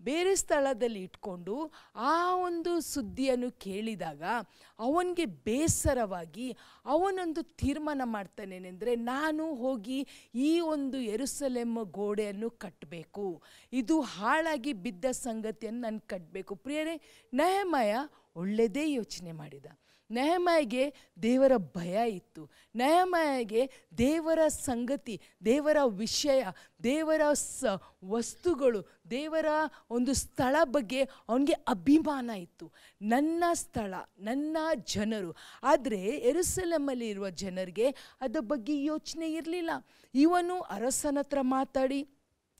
[0.01, 1.55] ಬೇರೆ ಸ್ಥಳದಲ್ಲಿ ಇಟ್ಕೊಂಡು
[1.95, 4.23] ಆ ಒಂದು ಸುದ್ದಿಯನ್ನು ಕೇಳಿದಾಗ
[4.79, 6.47] ಅವನಿಗೆ ಬೇಸರವಾಗಿ
[6.85, 9.99] ಅವನೊಂದು ತೀರ್ಮಾನ ಮಾಡ್ತಾನೇನೆಂದರೆ ನಾನು ಹೋಗಿ
[10.47, 13.27] ಈ ಒಂದು ಎರುಸಲೆಮ್ಮ ಗೋಡೆಯನ್ನು ಕಟ್ಟಬೇಕು
[13.73, 16.97] ಇದು ಹಾಳಾಗಿ ಬಿದ್ದ ಸಂಗತಿಯನ್ನು ನಾನು ಕಟ್ಟಬೇಕು ಪ್ರಿಯರೇ
[17.33, 17.95] ನಯಮಯ
[18.35, 19.67] ಒಳ್ಳೆಯದೇ ಯೋಚನೆ ಮಾಡಿದ.
[20.12, 22.50] ನೆಹಮಯಗೆ ದೇವರ ಭಯ ಇತ್ತು.
[22.75, 26.45] ನೆಹಮಯಗೆ ದೇವರ ಸಂಗತಿ, ದೇವರ ವಿಷಯ,
[26.83, 27.65] ದೇವರ ಸ,
[28.05, 29.45] ವಸ್ತುಗಳು, ದೇವರ
[29.89, 32.72] ಒಂದು ಸ್ಥಳ ಬಗ್ಗೆ ಅವನಿಗೆ ಅಭಿಮಾನ ಇತ್ತು.
[33.01, 35.36] ನನ್ನ ಸ್ಥಳ, ನನ್ನ ಜನರು.
[35.63, 37.89] ಆದರೆ ಎರುಸಲಮಲ್ಲಿ ಇರುವ ಜನರಿಗೆ
[38.22, 39.69] ಅದರ ಬಗ್ಗೆ ಯೋಚನೆ ಇರಲಿಲ್ಲ.
[40.15, 42.07] ಇವನು ಅರಸನ ಹತ್ರ ಮಾತಾಡಿ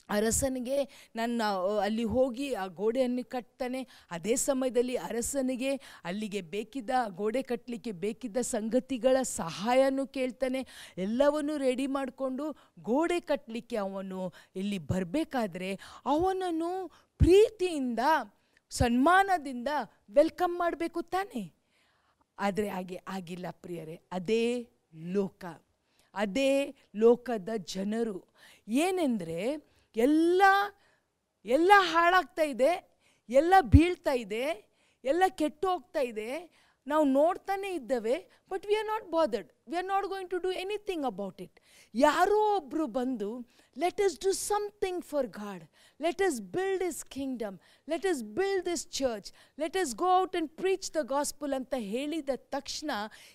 [0.08, 1.42] ಅರಸನಿಗೆ ನನ್ನ
[1.82, 3.86] ಅಲ್ಲಿ ಹೋಗಿ ಆ ಗೋಡೆಯನ್ನು ಕಟ್ತಾನೆ.
[4.10, 10.66] ಅದೇ ಸಮಯದಲ್ಲಿ ಅರಸನಿಗೆ ಅಲ್ಲಿಗೆ ಬೇಕಿದ್ದ, ಗೋಡೆ ಕಟ್ಟಲಿಕ್ಕೆ ಬೇಕಿದ್ದ ಸಂಗತಿಗಳ ಸಹಾಯನೂ ಕೇಳ್ತಾನೆ.
[10.98, 17.98] ಎಲ್ಲವನ್ನು ರೆಡಿ ಮಾಡಿಕೊಂಡು ಗೋಡೆ ಕಟ್ಟಲಿಕ್ಕೆ ಅವನು ಇಲ್ಲಿ ಬರಬೇಕಾದ್ರೆ ಅವನನ್ನು ಪ್ರೀತಿಯಿಂದ,
[18.70, 19.68] ಸನ್ಮಾನದಿಂದ
[20.10, 21.52] ವೆಲ್ಕಮ್ ಮಾಡಬೇಕು ತಾನೆ.
[22.38, 25.44] ಆದರೆ ಹಾಗೆ ಆಗಿಲ್ಲ ಪ್ರಿಯರೇ, ಅದೇ ಲೋಕ.
[26.14, 28.24] ಅದೇ ಲೋಕದ ಜನರು.
[28.68, 30.42] ಏನೆಂದರೆ ಎಲ್ಲ
[31.44, 32.72] ಎಲ್ಲ ಹಾಳಾಗ್ತಾ ಇದೆ,
[33.28, 34.44] ಎಲ್ಲ ಬೀಳ್ತಾ ಇದೆ,
[35.04, 36.28] ಎಲ್ಲ ಕೆಟ್ಟು ಹೋಗ್ತಾ ಇದೆ.
[36.86, 38.14] ನಾವು ನೋಡ್ತಾನೆ ಇದ್ದೇವೆ
[38.52, 41.58] but we are not bothered we are not going to do anything about it
[41.94, 43.28] ಯಾರೋ ಒಬ್ಬರು ಬಂದು
[43.76, 45.62] let us do something for God
[46.00, 47.56] let us build his kingdom
[47.88, 49.30] let us build this church
[49.62, 52.90] let us go out and preach the gospel ಅಂತ ಹೇಳಿದ ತಕ್ಷಣ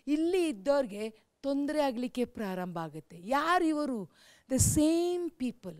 [0.08, 1.06] ಇಲ್ಲಿ ಇದ್ದವ್ರಿಗೆ
[1.48, 3.18] ತೊಂದರೆ ಆಗಲಿಕ್ಕೆ ಪ್ರಾರಂಭ ಆಗುತ್ತೆ.
[3.38, 4.00] ಯಾರು ಇವರು?
[4.50, 5.78] ದ ಸೇಮ್ ಪೀಪಲ್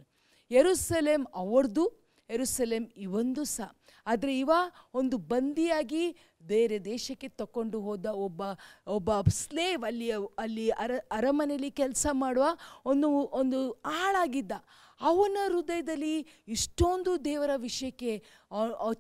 [0.52, 1.84] ಎರುಸಲೇಮ್ ಅವ್ರದ್ದು
[2.30, 3.70] ಎರುಸಲೇಮ್ ಇವೊಂದು ಸಹ
[4.08, 4.52] ಆದರೆ ಇವ
[4.94, 6.04] ಒಂದು ಬಂದಿಯಾಗಿ
[6.44, 8.42] ಬೇರೆ ದೇಶಕ್ಕೆ ತಕೊಂಡು ಹೋದ ಒಬ್ಬ
[8.88, 10.08] ಒಬ್ಬ ಸ್ಲೇವ್ ಅಲ್ಲಿ
[10.44, 12.46] ಅಲ್ಲಿ ಅರ, ಅರಮನೆಯಲ್ಲಿ ಕೆಲಸ ಮಾಡುವ
[12.86, 13.08] ಒಂದು
[13.42, 13.60] ಒಂದು
[14.02, 14.54] ಆಳಾಗಿದ್ದ.
[15.02, 16.16] ಅವನ ಹೃದಯದಲ್ಲಿ
[16.48, 18.14] ಇಷ್ಟೊಂದು ದೇವರ ವಿಷಯಕ್ಕೆ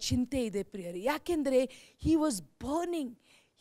[0.07, 0.99] ಚಿಂತೆ ಇದೆ ಪ್ರಿಯರು.
[1.11, 1.61] ಯಾಕೆಂದರೆ
[1.99, 3.13] he was burning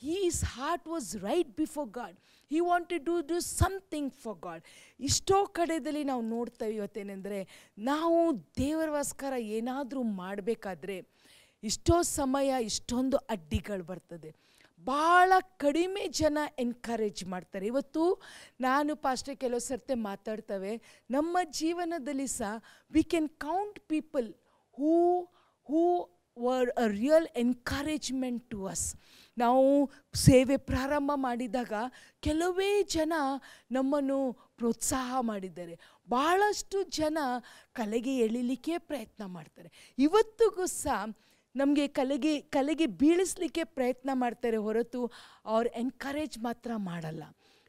[0.02, 2.16] his heart was right before God
[2.50, 4.62] he wanted to do something for God
[5.00, 8.20] ಇಷ್ಟೋ ಕಡೆಯಲ್ಲಿ ನಾವು ನೋಡ್ತಾ ಇವತ್ತೇನೆಂದರೆ, ನಾವು
[8.56, 10.96] ದೇವರಗೋಸ್ಕರ ಏನಾದರೂ ಮಾಡಬೇಕಾದ್ರೆ,
[11.62, 14.30] ಇಷ್ಟೋ ಸಮಯ, ಇಷ್ಟೊಂದು ಅಡ್ಡಿಗಳು ಬರ್ತದೆ.
[14.86, 17.66] ಭಾಳ ಕಡಿಮೆ ಜನ ಎನ್ಕರೇಜ್ ಮಾಡ್ತಾರೆ.
[17.66, 18.22] ಇವತ್ತು
[18.60, 20.72] ನಾನು ಪಾಸ್ಟೇ ಕೆಲವು ಸರ್ತೆ ಮಾತಾಡ್ತವೆ.
[21.10, 22.52] ನಮ್ಮ ಜೀವನದಲ್ಲಿ ಸಹ
[22.92, 24.28] we can count people
[24.78, 25.20] who
[25.68, 25.82] who
[26.38, 28.86] were a real encouragement to us
[29.38, 31.72] ನಾವು ಸೇವೆ ಪ್ರಾರಂಭ ಮಾಡಿದಾಗ
[32.20, 33.12] ಕೆಲವೇ ಜನ
[33.70, 35.74] ನಮ್ಮನ್ನು ಪ್ರೋತ್ಸಾಹ ಮಾಡಿದ್ದಾರೆ.
[36.10, 37.18] ಭಾಳಷ್ಟು ಜನ
[37.72, 39.94] ಕಲೆಗೆ ಎಳಿಲಿಕ್ಕೆ ಪ್ರಯತ್ನ ಮಾಡ್ತಾರೆ.
[39.98, 41.04] ಇವತ್ತಿಗೂ ಸಹ
[41.56, 45.12] ನಮಗೆ ಕಲೆಗೆ ಕಲೆಗೆ ಬೀಳಿಸಲಿಕ್ಕೆ ಪ್ರಯತ್ನ ಮಾಡ್ತಾರೆ ಹೊರತು
[45.44, 47.22] ಅವ್ರು ಎನ್ಕರೇಜ್ ಮಾತ್ರ ಮಾಡಲ್ಲ.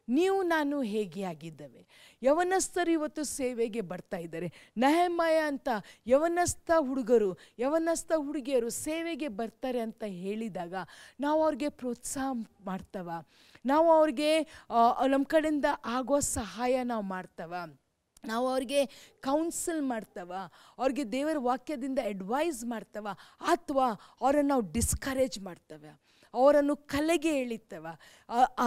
[0.09, 1.81] ನೀವು, ನಾನು ಹೇಗೆ ಆಗಿದ್ದೇವೆ?
[2.23, 4.47] ಯವನಸ್ಥರು ಇವತ್ತು ಸೇವೆಗೆ ಬರ್ತಾ ಇದ್ದಾರೆ.
[4.77, 5.69] ನಹಮಯ ಅಂತ
[6.07, 10.73] ಯವನಸ್ಥ ಹುಡುಗರು, ಯವನಸ್ಥ ಹುಡುಗಿಯರು ಸೇವೆಗೆ ಬರ್ತಾರೆ ಅಂತ ಹೇಳಿದಾಗ
[11.19, 12.33] ನಾವು ಅವ್ರಿಗೆ ಪ್ರೋತ್ಸಾಹ
[12.65, 13.09] ಮಾಡ್ತವ.
[13.65, 14.41] ನಾವು ಅವ್ರಿಗೆ
[15.07, 17.53] ನಮ್ಮ ಕಡೆಯಿಂದ ಆಗೋ ಸಹಾಯ ನಾವು ಮಾಡ್ತವ.
[18.25, 18.85] ನಾವು ಅವ್ರಿಗೆ
[19.23, 20.33] ಕೌನ್ಸಿಲ್ ಮಾಡ್ತವ.
[20.77, 23.07] ಅವ್ರಿಗೆ ದೇವರ ವಾಕ್ಯದಿಂದ ಅಡ್ವೈಸ್ ಮಾಡ್ತವ.
[23.39, 23.87] ಅಥವಾ
[24.21, 26.08] ಅವ್ರನ್ನ ನಾವು ಡಿಸ್ಕರೇಜ್ ಮಾಡ್ತವೆ.
[26.33, 27.87] ಅವರನ್ನು ಕಲೆಗೆ ಎಳಿತವ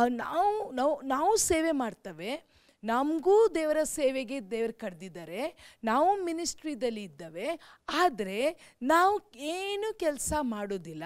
[0.08, 2.52] ನಾವು ನಾವು ನಾವು ಸೇವೆ ಮಾಡ್ತವೆ.
[2.84, 5.40] ನಮಗೂ ದೇವರ ಸೇವೆಗೆ ದೇವರು ಕರೆದಿದ್ದಾರೆ.
[5.84, 7.48] ನಾವು ಮಿನಿಸ್ಟ್ರಿದಲ್ಲಿ ಇದ್ದವೆ.
[7.94, 8.38] ಆದರೆ
[8.82, 11.04] ನಾವು ಏನು ಕೆಲಸ ಮಾಡೋದಿಲ್ಲ.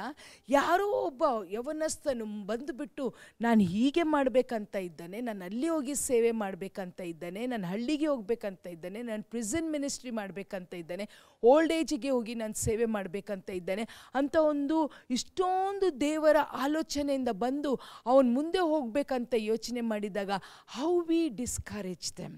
[0.49, 5.21] ಯಾರೋ ಒಬ್ಬ ಯವನಸ್ಥನು ಬಂದುಬಿಟ್ಟು, ನಾನು ಹೀಗೆ ಮಾಡಬೇಕಂತ ಇದ್ದಾನೆ.
[5.21, 7.47] ನಾನು ಅಲ್ಲಿ ಹೋಗಿ ಸೇವೆ ಮಾಡಬೇಕಂತ ಇದ್ದಾನೆ.
[7.47, 9.03] ನಾನು ಹಳ್ಳಿಗೆ ಹೋಗ್ಬೇಕಂತ ಇದ್ದಾನೆ.
[9.03, 11.09] ನಾನು ಪ್ರಿಸನ್ ಮಿನಿಸ್ಟ್ರಿ ಮಾಡಬೇಕಂತ ಇದ್ದಾನೆ.
[11.47, 13.85] ಓಲ್ಡ್ ಏಜಿಗೆ ಹೋಗಿ ನಾನು ಸೇವೆ ಮಾಡಬೇಕಂತ ಇದ್ದಾನೆ.
[14.15, 14.79] ಅಂತ ಒಂದು
[15.11, 17.73] ಇಷ್ಟೊಂದು ದೇವರ ಆಲೋಚನೆಯಿಂದ ಬಂದು
[18.07, 20.33] ಅವನು ಮುಂದೆ ಹೋಗಬೇಕಂತ ಯೋಚನೆ ಮಾಡಿದಾಗ
[20.77, 22.37] how we discourage them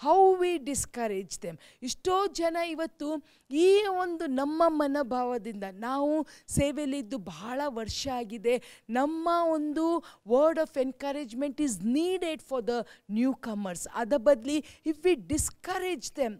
[0.00, 3.06] how we discourage them ಇಷ್ಟೋ ಜನ ಇವತ್ತು
[3.50, 6.12] ಈ ಒಂದು ನಮ್ಮ ಮನೋಭಾವದಿಂದ ನಾವು
[6.48, 8.54] ಸೇವೆಯಲ್ಲಿದ್ದು ಬಹಳ ವರ್ಷ ಆಗಿದೆ.
[8.90, 9.84] ನಮ್ಮ ಒಂದು
[10.28, 12.76] word of encouragement is needed for the
[13.46, 16.36] newcomers ಅದ ಬದಲಿ ಇಫ್ ವಿ ಡಿಸ್ಕರೇಜ್ ದೆಮ್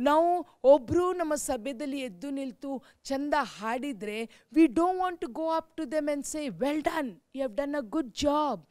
[0.00, 0.28] ನಾವು
[0.64, 2.70] ಒಬ್ಬರು ನಮ್ಮ ಸಭೆಯಲ್ಲಿ ಎದ್ದು ನಿಲ್ತು
[3.04, 4.18] ಚಂದ ಹಾಡಿದರೆ
[4.52, 7.74] we don't want to go up to them and say well done you have done
[7.74, 8.62] a good job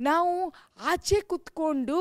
[0.00, 0.34] ನಾವು
[0.86, 1.98] ಆಚೆ ಕುತ್ಕೊಂಡು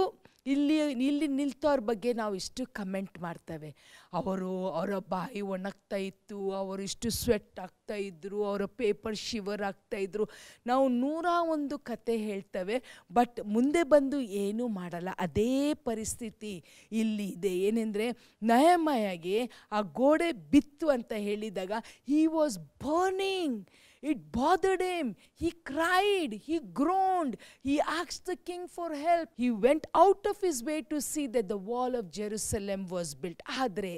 [0.48, 3.76] ಇಲ್ಲಿ ಇಲ್ಲಿ ನಿಲ್ತವ್ರ ಬಗ್ಗೆ ನಾವು ಇಷ್ಟು ಕಮೆಂಟ್ ಮಾಡ್ತೇವೆ.
[4.14, 10.30] ಅವರು, ಅವರ ಬಾಯಿ ಒಣಗ್ತಾ ಇತ್ತು, ಅವರು ಇಷ್ಟು ಸ್ವೆಟ್ ಆಗ್ತಾ ಇದ್ರು, ಅವರ ಪೇಪರ್ ಶಿವರ್ ಆಗ್ತಾ ಇದ್ರು.
[10.68, 12.84] ನಾವು ನೂರ ಒಂದು ಕತೆ ಹೇಳ್ತೇವೆ
[13.14, 15.10] ಬಟ್ ಮುಂದೆ ಬಂದು ಏನೂ ಮಾಡಲ್ಲ.
[15.20, 17.60] ಅದೇ ಪರಿಸ್ಥಿತಿ ಇಲ್ಲಿ ಇದೆ.
[17.60, 18.12] ಏನೆಂದರೆ,
[18.44, 21.72] ನಯಮಯಾಗೆ ಆ ಗೋಡೆ ಬಿತ್ತು ಅಂತ ಹೇಳಿದಾಗ
[22.08, 23.68] he was burning
[24.04, 25.16] It bothered him.
[25.34, 26.34] He cried.
[26.44, 27.38] He groaned.
[27.62, 29.30] He asked the king for help.
[29.36, 33.42] He went out of his way to see that the wall of Jerusalem was built.
[33.62, 33.96] ಆದರೆ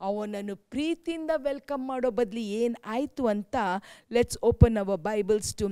[0.00, 3.56] ಅವನನ್ನು ಪ್ರೀತಿಯಿಂದ welcome ಮಾಡೋ ಬದಲಿ ಏನು ಆಯಿತು ಅಂತ
[4.10, 5.66] let's open our Bibles to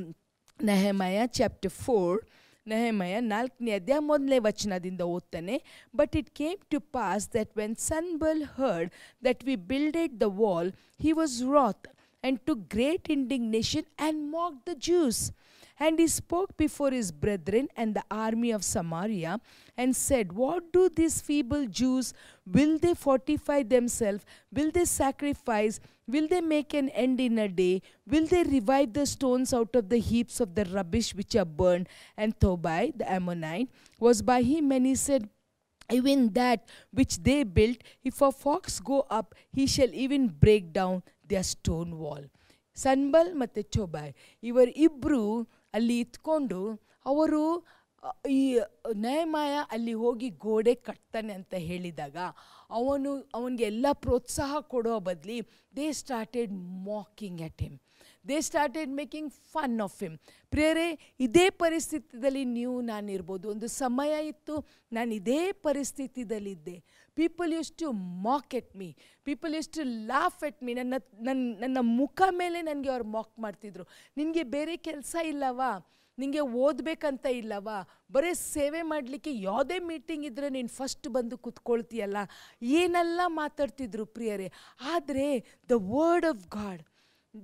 [0.61, 2.19] Nehemiah chapter four
[2.67, 5.57] Nehemiah ನಾಲ್ಕನೇ ಅಧ್ಯಾಯ ಮೊದಲನೇ ವಚನದಿಂದ ಓದ್ತಾನೆ
[5.99, 8.91] but it came to pass that when Sanballat heard
[9.27, 10.71] that we builded the wall
[11.05, 11.87] he was wroth
[12.23, 15.33] and took great indignation and mocked the Jews.
[15.79, 19.41] And he spoke before his brethren and the army of Samaria
[19.77, 22.15] and said, What do these feeble Jews?
[22.47, 24.25] Will they fortify themselves?
[24.51, 25.79] Will they sacrifice?
[26.09, 27.83] Will they make an end in a day?
[28.07, 31.89] Will they revive the stones out of the heaps of the rubbish which are burned?
[32.17, 35.29] And Tobai, the Ammonite, was by him, and he said,
[35.90, 36.61] even that
[36.92, 40.96] which they built, if a fox go up, he shall even break down
[41.29, 42.25] their stone wall.
[42.77, 44.11] Sanballat ಮತ್ತು ಚೋಬಾಯ್
[44.42, 45.20] ಇವರ್ ಇಬ್ಬರು
[45.75, 46.59] ಅಲ್ಲಿ ಇತ್ಕೊಂಡು
[47.07, 47.42] ಅವರು
[48.03, 48.40] ಅ, ಈ
[48.96, 52.16] ನ್ಯಾಯಮಾಯ ಅಲ್ಲಿ ಹೋಗಿ ಗೋಡೆ ಕಟ್ತಾನೆ ಅಂತ ಹೇಳಿದಾಗ
[52.70, 55.38] ಅವನು ಅವನಿಗೆ ಎಲ್ಲ ಪ್ರೋತ್ಸಾಹ ಕೊಡೋ ಬದಲಿ
[55.77, 56.53] they started
[56.90, 57.79] mocking at him
[58.29, 60.17] they started making fun of him
[60.51, 60.87] ಪ್ರಿಯರೇ,
[61.21, 63.49] ಇದೇ ಪರಿಸ್ಥಿತಿಯಲ್ಲಿ ನೀವು ನಾನಿರ್ಬೋದು.
[63.51, 64.55] ಒಂದು ಸಮಯ ಇತ್ತು,
[64.93, 66.77] ನಾನು ಇದೇ ಪರಿಸ್ಥಿತಿಯಲ್ಲಿದ್ದೆ
[67.15, 67.93] people used to
[68.29, 72.89] mock at me people used to laugh at me ನನ್ನ ನನ್ನ ನನ್ನ ಮುಖ ಮೇಲೆ ನನಗೆ
[72.89, 73.85] ಅವ್ರು ಮಾಕ್ ಮಾಡ್ತಿದ್ರು.
[74.17, 75.71] ನಿನಗೆ ಬೇರೆ ಕೆಲಸ ಇಲ್ಲವಾ?
[76.19, 77.79] ನಿಮಗೆ ಓದಬೇಕಂತ ಇಲ್ಲವಾ?
[78.12, 82.17] ಬರೀ ಸೇವೆ ಮಾಡಲಿಕ್ಕೆ ಯಾವುದೇ ಮೀಟಿಂಗ್ ಇದ್ದರೆ ನೀನು ಫಸ್ಟ್ ಬಂದು ಕೂತ್ಕೊಳ್ತೀಯಲ್ಲ?
[82.62, 84.53] ಏನೆಲ್ಲ ಮಾತಾಡ್ತಿದ್ರು ಪ್ರಿಯರೇ.
[84.81, 85.27] ಆದರೆ
[85.71, 86.83] the word of God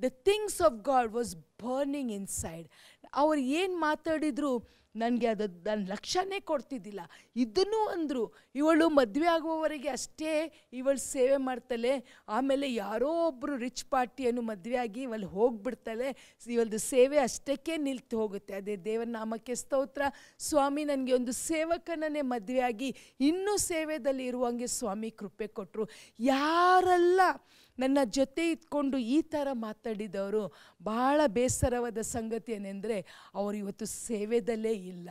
[0.00, 2.68] the things of God was burning inside
[3.14, 7.00] ಅವ್ರು ಏನು ಮಾತಾಡಿದ್ರು, ನನಗೆ ಅದು ನನ್ನ ಲಕ್ಷ್ಯನೇ ಕೊಡ್ತಿದ್ದಿಲ್ಲ.
[7.36, 8.34] ಇದನ್ನು ಅಂದರು.
[8.54, 15.26] ಇವಳು ಮದುವೆ ಆಗುವವರೆಗೆ ಅಷ್ಟೇ ಇವಳು ಸೇವೆ ಮಾಡ್ತಾಳೆ ಆಮೇಲೆ ಯಾರೋ ಒಬ್ಬರು ರಿಚ್ ಪಾರ್ಟಿಯನ್ನು ಮದುವೆ ಆಗಿ ಇವಳು
[15.26, 18.54] ಹೋಗ್ಬಿಡ್ತಾಳೆ ಇವಳದು ಸೇವೆ ಅಷ್ಟಕ್ಕೆ ನಿಲ್ತು ಹೋಗುತ್ತೆ.
[18.54, 20.02] ಅದೇ ದೇವರ ನಾಮಕ್ಕೆ ಸ್ತೋತ್ರ.
[20.38, 25.88] ಸ್ವಾಮಿ ನನಗೆ ಒಂದು ಸೇವಕನನ್ನೇ ಮದುವೆ ಆಗಿ ಇನ್ನೂ ಸೇವೆಯಲ್ಲಿ ಇರುವಂಗೆ ಸ್ವಾಮಿ ಕೃಪೆ ಕೊಟ್ಟರು
[26.20, 27.20] ಯಾರೆಲ್ಲ
[27.82, 30.42] ನನ್ನ ಜೊತೆ ಇದ್ಕೊಂಡು ಈ ಥರ ಮಾತಾಡಿದವರು
[30.82, 32.98] ಭಾಳ ಬೇಸರವಾದ ಸಂಗತಿ ಏನೆಂದರೆ
[33.34, 35.10] ಅವರು ಇವತ್ತು ಸೇವೆದಲ್ಲೇ ಇಲ್ಲ.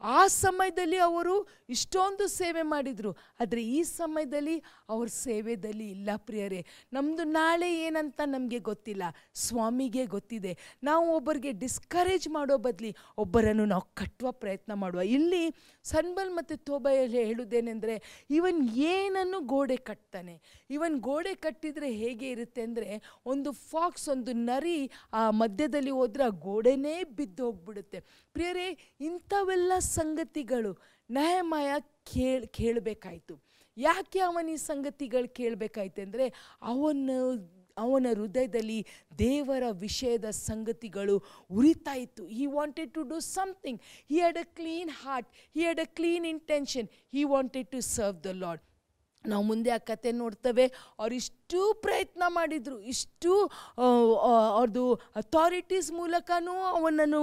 [0.00, 3.16] ಆ ಸಮಯದಲ್ಲಿ ಅವರು ಇಷ್ಟೊಂದು ಸೇವೆ ಮಾಡಿದರು.
[3.40, 4.56] ಆದರೆ ಈ ಸಮಯದಲ್ಲಿ
[4.88, 6.66] ಅವ್ರ ಸೇವೆದಲ್ಲಿ ಇಲ್ಲ ಪ್ರಿಯರೇ.
[6.92, 9.02] ನಮ್ಮದು ನಾಳೆ ಏನಂತ ನಮಗೆ ಗೊತ್ತಿಲ್ಲ.
[9.34, 10.52] ಸ್ವಾಮಿಗೆ ಗೊತ್ತಿದೆ.
[10.82, 15.02] ನಾವು ಒಬ್ಬರಿಗೆ ಡಿಸ್ಕರೇಜ್ ಮಾಡೋ ಬದಲಿ ಒಬ್ಬರನ್ನು ನಾವು ಕಟ್ಟುವ ಪ್ರಯತ್ನ ಮಾಡುವ.
[15.02, 15.42] ಇಲ್ಲಿ
[15.82, 20.66] ಸನ್ಬಲ್ ಮತ್ತು ತೋಬೆಯಲ್ಲಿ ಹೇಳುವುದೇನೆಂದರೆ ಇವನ್ ಏನನ್ನು ಗೋಡೆ ಕಟ್ತಾನೆ?
[20.70, 22.88] ಇವನ್ ಗೋಡೆ ಕಟ್ಟಿದರೆ ಹೇಗೆ ಇರುತ್ತೆ ಅಂದರೆ
[23.32, 24.78] ಒಂದು ಫಾಕ್ಸ್, ಒಂದು ನರಿ
[25.20, 28.00] ಆ ಮಧ್ಯದಲ್ಲಿ ಹೋದ್ರೆ ಆ ಗೋಡೆನೇ ಬಿದ್ದು ಹೋಗ್ಬಿಡುತ್ತೆ.
[28.34, 28.68] ಪ್ರಿಯರೇ,
[29.08, 30.72] ಇಂಥವೆಲ್ಲ ಸಂಗತಿಗಳು
[31.10, 31.70] ನಯಮಯ
[32.12, 33.36] ಕೇಳ್, ಕೇಳಬೇಕಾಯ್ತು.
[33.76, 36.26] ಯಾಕೆ ಅವನ ಈ ಸಂಗತಿಗಳು ಕೇಳಬೇಕಾಯ್ತು ಅಂದರೆ
[36.72, 37.16] ಅವನು,
[37.76, 38.78] ಅವನ ಹೃದಯದಲ್ಲಿ
[39.20, 41.14] ದೇವರ ವಿಷಯದ ಸಂಗತಿಗಳು
[41.58, 42.22] ಉರಿತಾ ಇತ್ತು.
[42.38, 46.88] He wanted to do something he had a clean heart he had a clean intention
[47.16, 48.62] he wanted to serve the Lord
[49.26, 50.66] ನಾವು ಮುಂದೆ ಆ ಕತೆ ನೋಡ್ತೇವೆ.
[50.98, 52.80] ಅವ್ರು ಇಷ್ಟು ಪ್ರಯತ್ನ ಮಾಡಿದರು.
[52.80, 53.32] ಇಷ್ಟು
[54.54, 57.22] ಅವ್ರದ್ದು ಅಥಾರಿಟೀಸ್ ಮೂಲಕನೂ ಅವನನ್ನು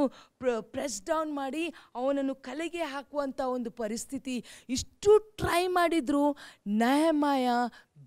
[0.61, 6.37] ಪ್ರೆಸ್ ಡೌನ್ ಮಾಡಿ ಅವನನ್ನು ಕಲೆಗೆ ಹಾಕುವಂಥ ಒಂದು ಪರಿಸ್ಥಿತಿ ಇಷ್ಟು ಟ್ರೈ ಮಾಡಿದರು.
[6.67, 7.49] Nehemiah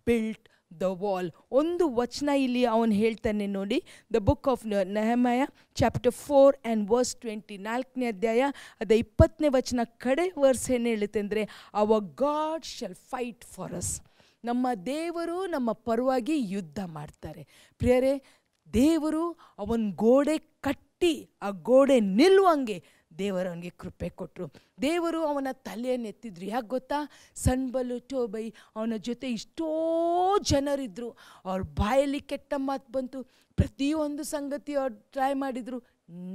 [0.07, 1.29] built the wall.
[1.61, 3.79] ಒಂದು ವಚನ ಇಲ್ಲಿ ಅವನು ಹೇಳ್ತಾನೆ ನೋಡಿ.
[4.15, 4.65] The book of
[4.97, 5.43] Nehemiah
[5.81, 8.43] chapter four and verse twenty ನಾಲ್ಕನೇ ಅಧ್ಯಾಯ,
[8.83, 11.45] ಅದ ಇಪ್ಪತ್ತನೇ ವಚನ ಕಡೆ ವರ್ಸ್ ಏನು ಹೇಳುತ್ತೆ ಅಂದರೆ
[11.83, 13.95] our God shall fight for us
[14.45, 17.43] ನಮ್ಮ ದೇವರು ನಮ್ಮ ಪರವಾಗಿ ಯುದ್ಧ ಮಾಡ್ತಾರೆ.
[17.81, 18.13] ಪ್ರಿಯರೇ,
[18.75, 19.25] ದೇವರು
[19.63, 22.79] ಅವನ ಗೋಡೆ ಕಟ್ಟಿ, ಆ ಗೋಡೆ ನಿಲ್ಲುವಂಗೆ
[23.19, 24.47] ದೇವರವನಿಗೆ ಕೃಪೆ ಕೊಟ್ಟರು
[24.83, 26.47] ದೇವರು ಅವನ ತಲೆಯನ್ನು ಎತ್ತಿದ್ರು.
[26.55, 26.99] ಯಾಕೆ ಗೊತ್ತಾ?
[27.45, 28.45] ಸಣ್ಬಲು ಟೋಬೈ
[28.77, 29.69] ಅವನ ಜೊತೆ ಇಷ್ಟೋ
[30.53, 31.11] ಜನರಿದ್ದರು
[31.45, 33.21] ಅವ್ರ ಬಾಯಲ್ಲಿ ಕೆಟ್ಟ ಮಾತು ಬಂತು.
[33.59, 35.79] ಪ್ರತಿಯೊಂದು ಸಂಗತಿ ಅವ್ರು ಟ್ರೈ ಮಾಡಿದರು.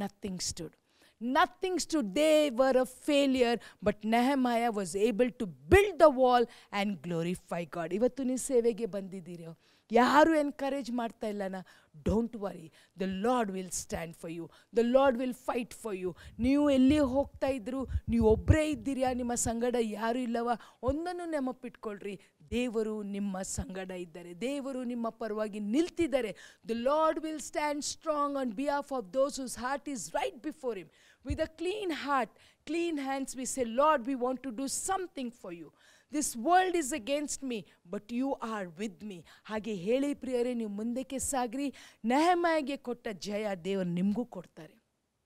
[0.01, 0.75] Nothing stood
[1.21, 6.95] nothing stood they were a failure but Nehemiah was able to build the wall and
[7.05, 9.45] glorify God ಇವತ್ತು ನೀವು ಸೇವೆಗೆ ಬಂದಿದ್ದೀರಿ?
[9.91, 11.57] ಯಾರು ಎನ್ಕರೇಜ್ ಮಾಡ್ತಾ ಇಲ್ಲನ?
[12.05, 12.67] Don't worry
[13.01, 14.45] the Lord will stand for you
[14.77, 19.13] the Lord will fight for you ನೀವು ಎಲ್ಲಿ ಹೋಗ್ತಾ ಇದ್ರು, ನೀವು ಒಬ್ಬರೇ ಇದ್ದೀರಾ?
[19.13, 20.49] ನಿಮ್ಮ ಸಂಗಡ ಯಾರು ಇಲ್ಲವ?
[20.83, 22.15] ಒಂದನ್ನು ನೆನಪಿಟ್ಕೊಳ್ರಿ.
[22.51, 24.33] ದೇವರು ನಿಮ್ಮ ಸಂಗಡ ಇದ್ದಾರೆ.
[24.33, 26.31] ದೇವರು ನಿಮ್ಮ ಪರವಾಗಿ ನಿಲ್ತಿದ್ದಾರೆ.
[26.67, 30.91] The Lord will stand strong on behalf of those whose heart is right before him
[31.25, 32.33] with a clean heart
[32.67, 35.69] clean hands we say Lord we want to do something for you
[36.15, 37.59] this world is against me
[37.93, 39.19] but you are with me
[39.51, 41.67] ಹಾಗೆ ಹೇಳಿ ಪ್ರಿಯರೇ ನೀವು ಮುಂದಕ್ಕೆ ಸಾಗ್ರಿ.
[42.13, 44.75] ನೆಹಮಾಯಿಗೆ ಕೊಟ್ಟ ಜಯ ದೇವರು ನಿಮಗೂ ಕೊಡ್ತಾರೆ.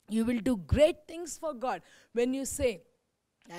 [0.10, 1.84] You will do great things for God
[2.21, 2.69] when you say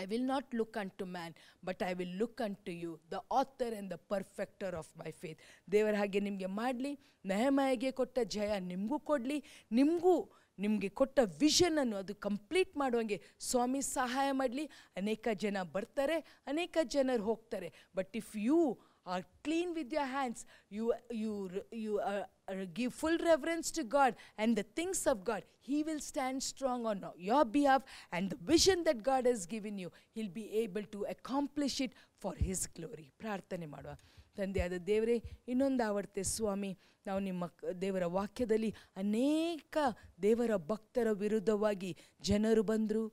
[0.01, 1.31] I will not look unto man,
[1.67, 5.39] but I will look unto you, the author and the perfecter of my faith.
[5.73, 6.93] ದೇವರ ಹಾಗೆ ನಿಮಗೆ ಮಾಡಲಿ.
[7.25, 9.39] ನೆಹಮಾಯಿಗೆ ಕೊಟ್ಟ ಜಯ ನಿಮಗೂ ಕೊಡಲಿ.
[9.79, 10.15] ನಿಮಗೂ
[10.64, 13.18] ನಿಮಗೆ ಕೊಟ್ಟ ವಿಷನನ್ನು ಅದು ಕಂಪ್ಲೀಟ್ ಮಾಡುವಂಗೆ
[13.50, 14.66] ಸ್ವಾಮಿ ಸಹಾಯ ಮಾಡಲಿ
[15.02, 16.18] ಅನೇಕ ಜನ ಬರ್ತಾರೆ
[16.54, 18.60] ಅನೇಕ ಜನರು ಹೋಗ್ತಾರೆ but if you
[19.06, 21.32] are clean with your hands you you
[21.72, 26.00] you uh, uh, give full reverence to god and the things of god he will
[26.00, 30.48] stand strong on your behalf and the vision that god has given you he'll be
[30.64, 33.96] able to accomplish it for his glory ಪ್ರಾರ್ಥನೆ ಮಾಡುವ
[34.39, 35.17] ತಂದೆಯಾದ ದೇವರೇ,
[35.49, 36.73] ಇನ್ನೊಂದು ಆವರ್ತೆ ಸ್ವಾಮಿ,
[37.07, 37.45] ನಾವು ನಿಮ್ಮ
[37.83, 39.77] ದೇವರ ವಾಕ್ಯದಲ್ಲಿ ಅನೇಕ
[40.23, 43.05] ದೇವರ ಭಕ್ತರ ವಿರುದ್ಧವಾಗಿ ಜನರು ಬಂದರು,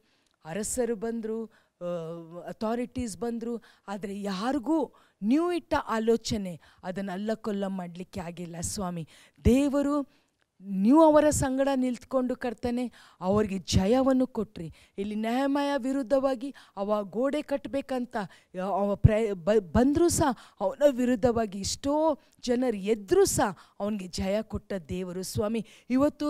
[0.45, 1.39] ಅರಸರು ಬಂದರು
[2.47, 3.55] ಅಥಾರಿಟೀಸ್ ಬಂದರು,
[3.87, 4.77] ಆದರೆ ಯಾರಿಗೂ
[5.21, 9.03] ನೀವು ಇಟ್ಟ ಆಲೋಚನೆ ಅದನ್ನು ಅಲ್ಲಕೊಲ್ಲ ಮಾಡಲಿಕ್ಕೆ ಆಗಿಲ್ಲ ಸ್ವಾಮಿ.
[9.45, 9.95] ದೇವರು
[10.63, 12.83] ನೀವು ಅವರ ಸಂಗಡ ನಿಂತ್ಕೊಂಡು ಕರ್ತಾನೆ,
[13.21, 14.67] ಅವರಿಗೆ ಜಯವನ್ನು ಕೊಟ್ರಿ.
[14.97, 18.15] ಇಲ್ಲಿ ನ್ಯಾಯಮಯ ವಿರುದ್ಧವಾಗಿ ಅವ ಗೋಡೆ ಕಟ್ಟಬೇಕಂತ
[18.79, 19.13] ಅವ ಪ್ರ
[19.77, 21.93] ಬಂದರೂ ಸಹ ಅವನ ವಿರುದ್ಧವಾಗಿ ಎಷ್ಟೋ
[22.43, 25.23] ಜನರು ಎದ್ದರೂ ಸಹ ಅವನಿಗೆ ಜಯ ಕೊಟ್ಟ ದೇವರು.
[25.33, 26.27] ಸ್ವಾಮಿ, ಇವತ್ತು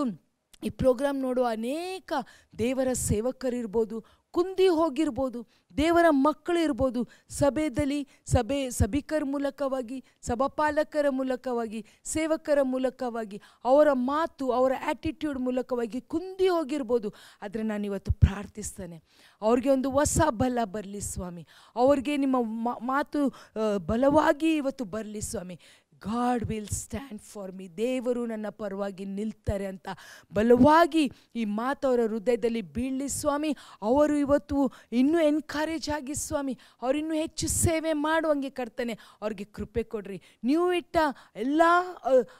[0.62, 2.12] ಈ ಪ್ರೋಗ್ರಾಮ್ ನೋಡುವ ಅನೇಕ
[2.58, 3.96] ದೇವರ ಸೇವಕರಿರ್ಬೋದು
[4.34, 5.40] ಕುಂದಿ ಹೋಗಿರ್ಬೋದು,
[5.76, 7.00] ದೇವರ ಮಕ್ಕಳು ಇರ್ಬೋದು
[7.38, 17.10] ಸಭೆಯಲ್ಲಿ ಸಭೆ ಸಭಿಕರ ಮೂಲಕವಾಗಿ, ಸಭಾಪಾಲಕರ ಮೂಲಕವಾಗಿ, ಸೇವಕರ ಮೂಲಕವಾಗಿ, ಅವರ ಮಾತು, ಅವರ ಆ್ಯಟಿಟ್ಯೂಡ್ ಮೂಲಕವಾಗಿ ಕುಂದಿ ಹೋಗಿರ್ಬೋದು.
[17.42, 18.98] ಆದರೆ ನಾನು ಇವತ್ತು ಪ್ರಾರ್ಥಿಸ್ತೇನೆ,
[19.42, 21.44] ಅವ್ರಿಗೆ ಒಂದು ಹೊಸ ಬಲ ಬರಲಿ ಸ್ವಾಮಿ,
[21.76, 22.36] ಅವ್ರಿಗೆ ನಿಮ್ಮ
[22.92, 23.20] ಮಾತು
[23.90, 25.58] ಬಲವಾಗಿ ಇವತ್ತು ಬರಲಿ ಸ್ವಾಮಿ.
[26.00, 29.88] God will stand for me ದೇವರು ನನ್ನ ಪರವಾಗಿ ನಿಲ್ತಾರೆ ಅಂತ
[30.34, 33.56] ಬಲವಾಗಿ ಈ ಮಾತವರ ಹೃದಯದಲ್ಲಿ ಬೀಳಲಿ ಸ್ವಾಮಿ.
[33.82, 36.58] ಅವರು ಇವತ್ತು ಇನ್ನೂ ಎನ್ಕರೇಜ್ ಆಗಿ ಸ್ವಾಮಿ.
[36.82, 38.98] ಅವ್ರು ಇನ್ನೂ ಹೆಚ್ಚು ಸೇವೆ ಮಾಡುವಂಗೆ ಕರ್ತನೆ.
[39.22, 40.22] ಅವ್ರಿಗೆ ಕೃಪೆ ಕೊಡ್ರಿ.
[40.44, 40.96] ನೀವು ಇಟ್ಟ
[41.36, 41.62] ಎಲ್ಲ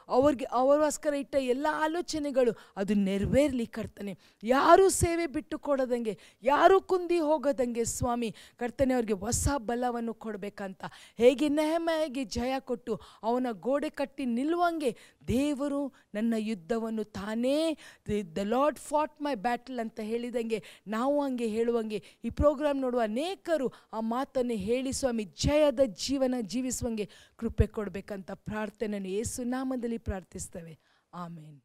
[0.09, 4.19] ಅವ್ರಿಗೆ, ಅವರಿಗೋಸ್ಕರ ಇಟ್ಟ ಎಲ್ಲ ಆಲೋಚನೆಗಳು ಅದು ನೆರವೇರಲಿ ಕರ್ತಾನೆ.
[4.43, 8.35] ಯಾರೂ ಸೇವೆ ಬಿಟ್ಟು ಕೊಡೋದಂಗೆ, ಯಾರೂ ಕುಂದಿ ಹೋಗೋದಂಗೆ ಸ್ವಾಮಿ.
[8.57, 10.85] ಕರ್ತನೆ ಅವ್ರಿಗೆ ಹೊಸ ಬಲವನ್ನು ಕೊಡಬೇಕಂತ.
[11.17, 13.01] ಹೇಗೆ ನೆಹಮೆಯಾಗಿ ಜಯ ಕೊಟ್ಟು
[13.47, 14.97] ಅವನ ಗೋಡೆ ಕಟ್ಟಿ ನಿಲ್ಲುವಂಗೆ
[15.29, 17.77] ದೇವರು ನನ್ನ ಯುದ್ಧವನ್ನು ತಾನೇ,
[18.37, 22.03] the lord fought my battle ಅಂತ ಹೇಳಿದಂಗೆ ನಾವು ಹಂಗೆ ಹೇಳುವಂಗೆ.
[22.25, 29.43] ಈ ಪ್ರೋಗ್ರಾಮ್ ನೋಡುವ ಅನೇಕರು ಆ ಮಾತನ್ನು ಹೇಳಿ ಸ್ವಾಮಿ, ಜಯದ ಜೀವನ ಜೀವಿಸುವಂಗೆ ಕೃಪೆ ಕೊಡಬೇಕಂತ ಪ್ರಾರ್ಥನೆಯನ್ನು ಯೇಸು
[29.43, 30.79] ನಾಮದಲ್ಲಿ ಪ್ರಾರ್ಥಿಸ್ತೇವೆ.
[31.15, 31.61] ಆಮೇನ್.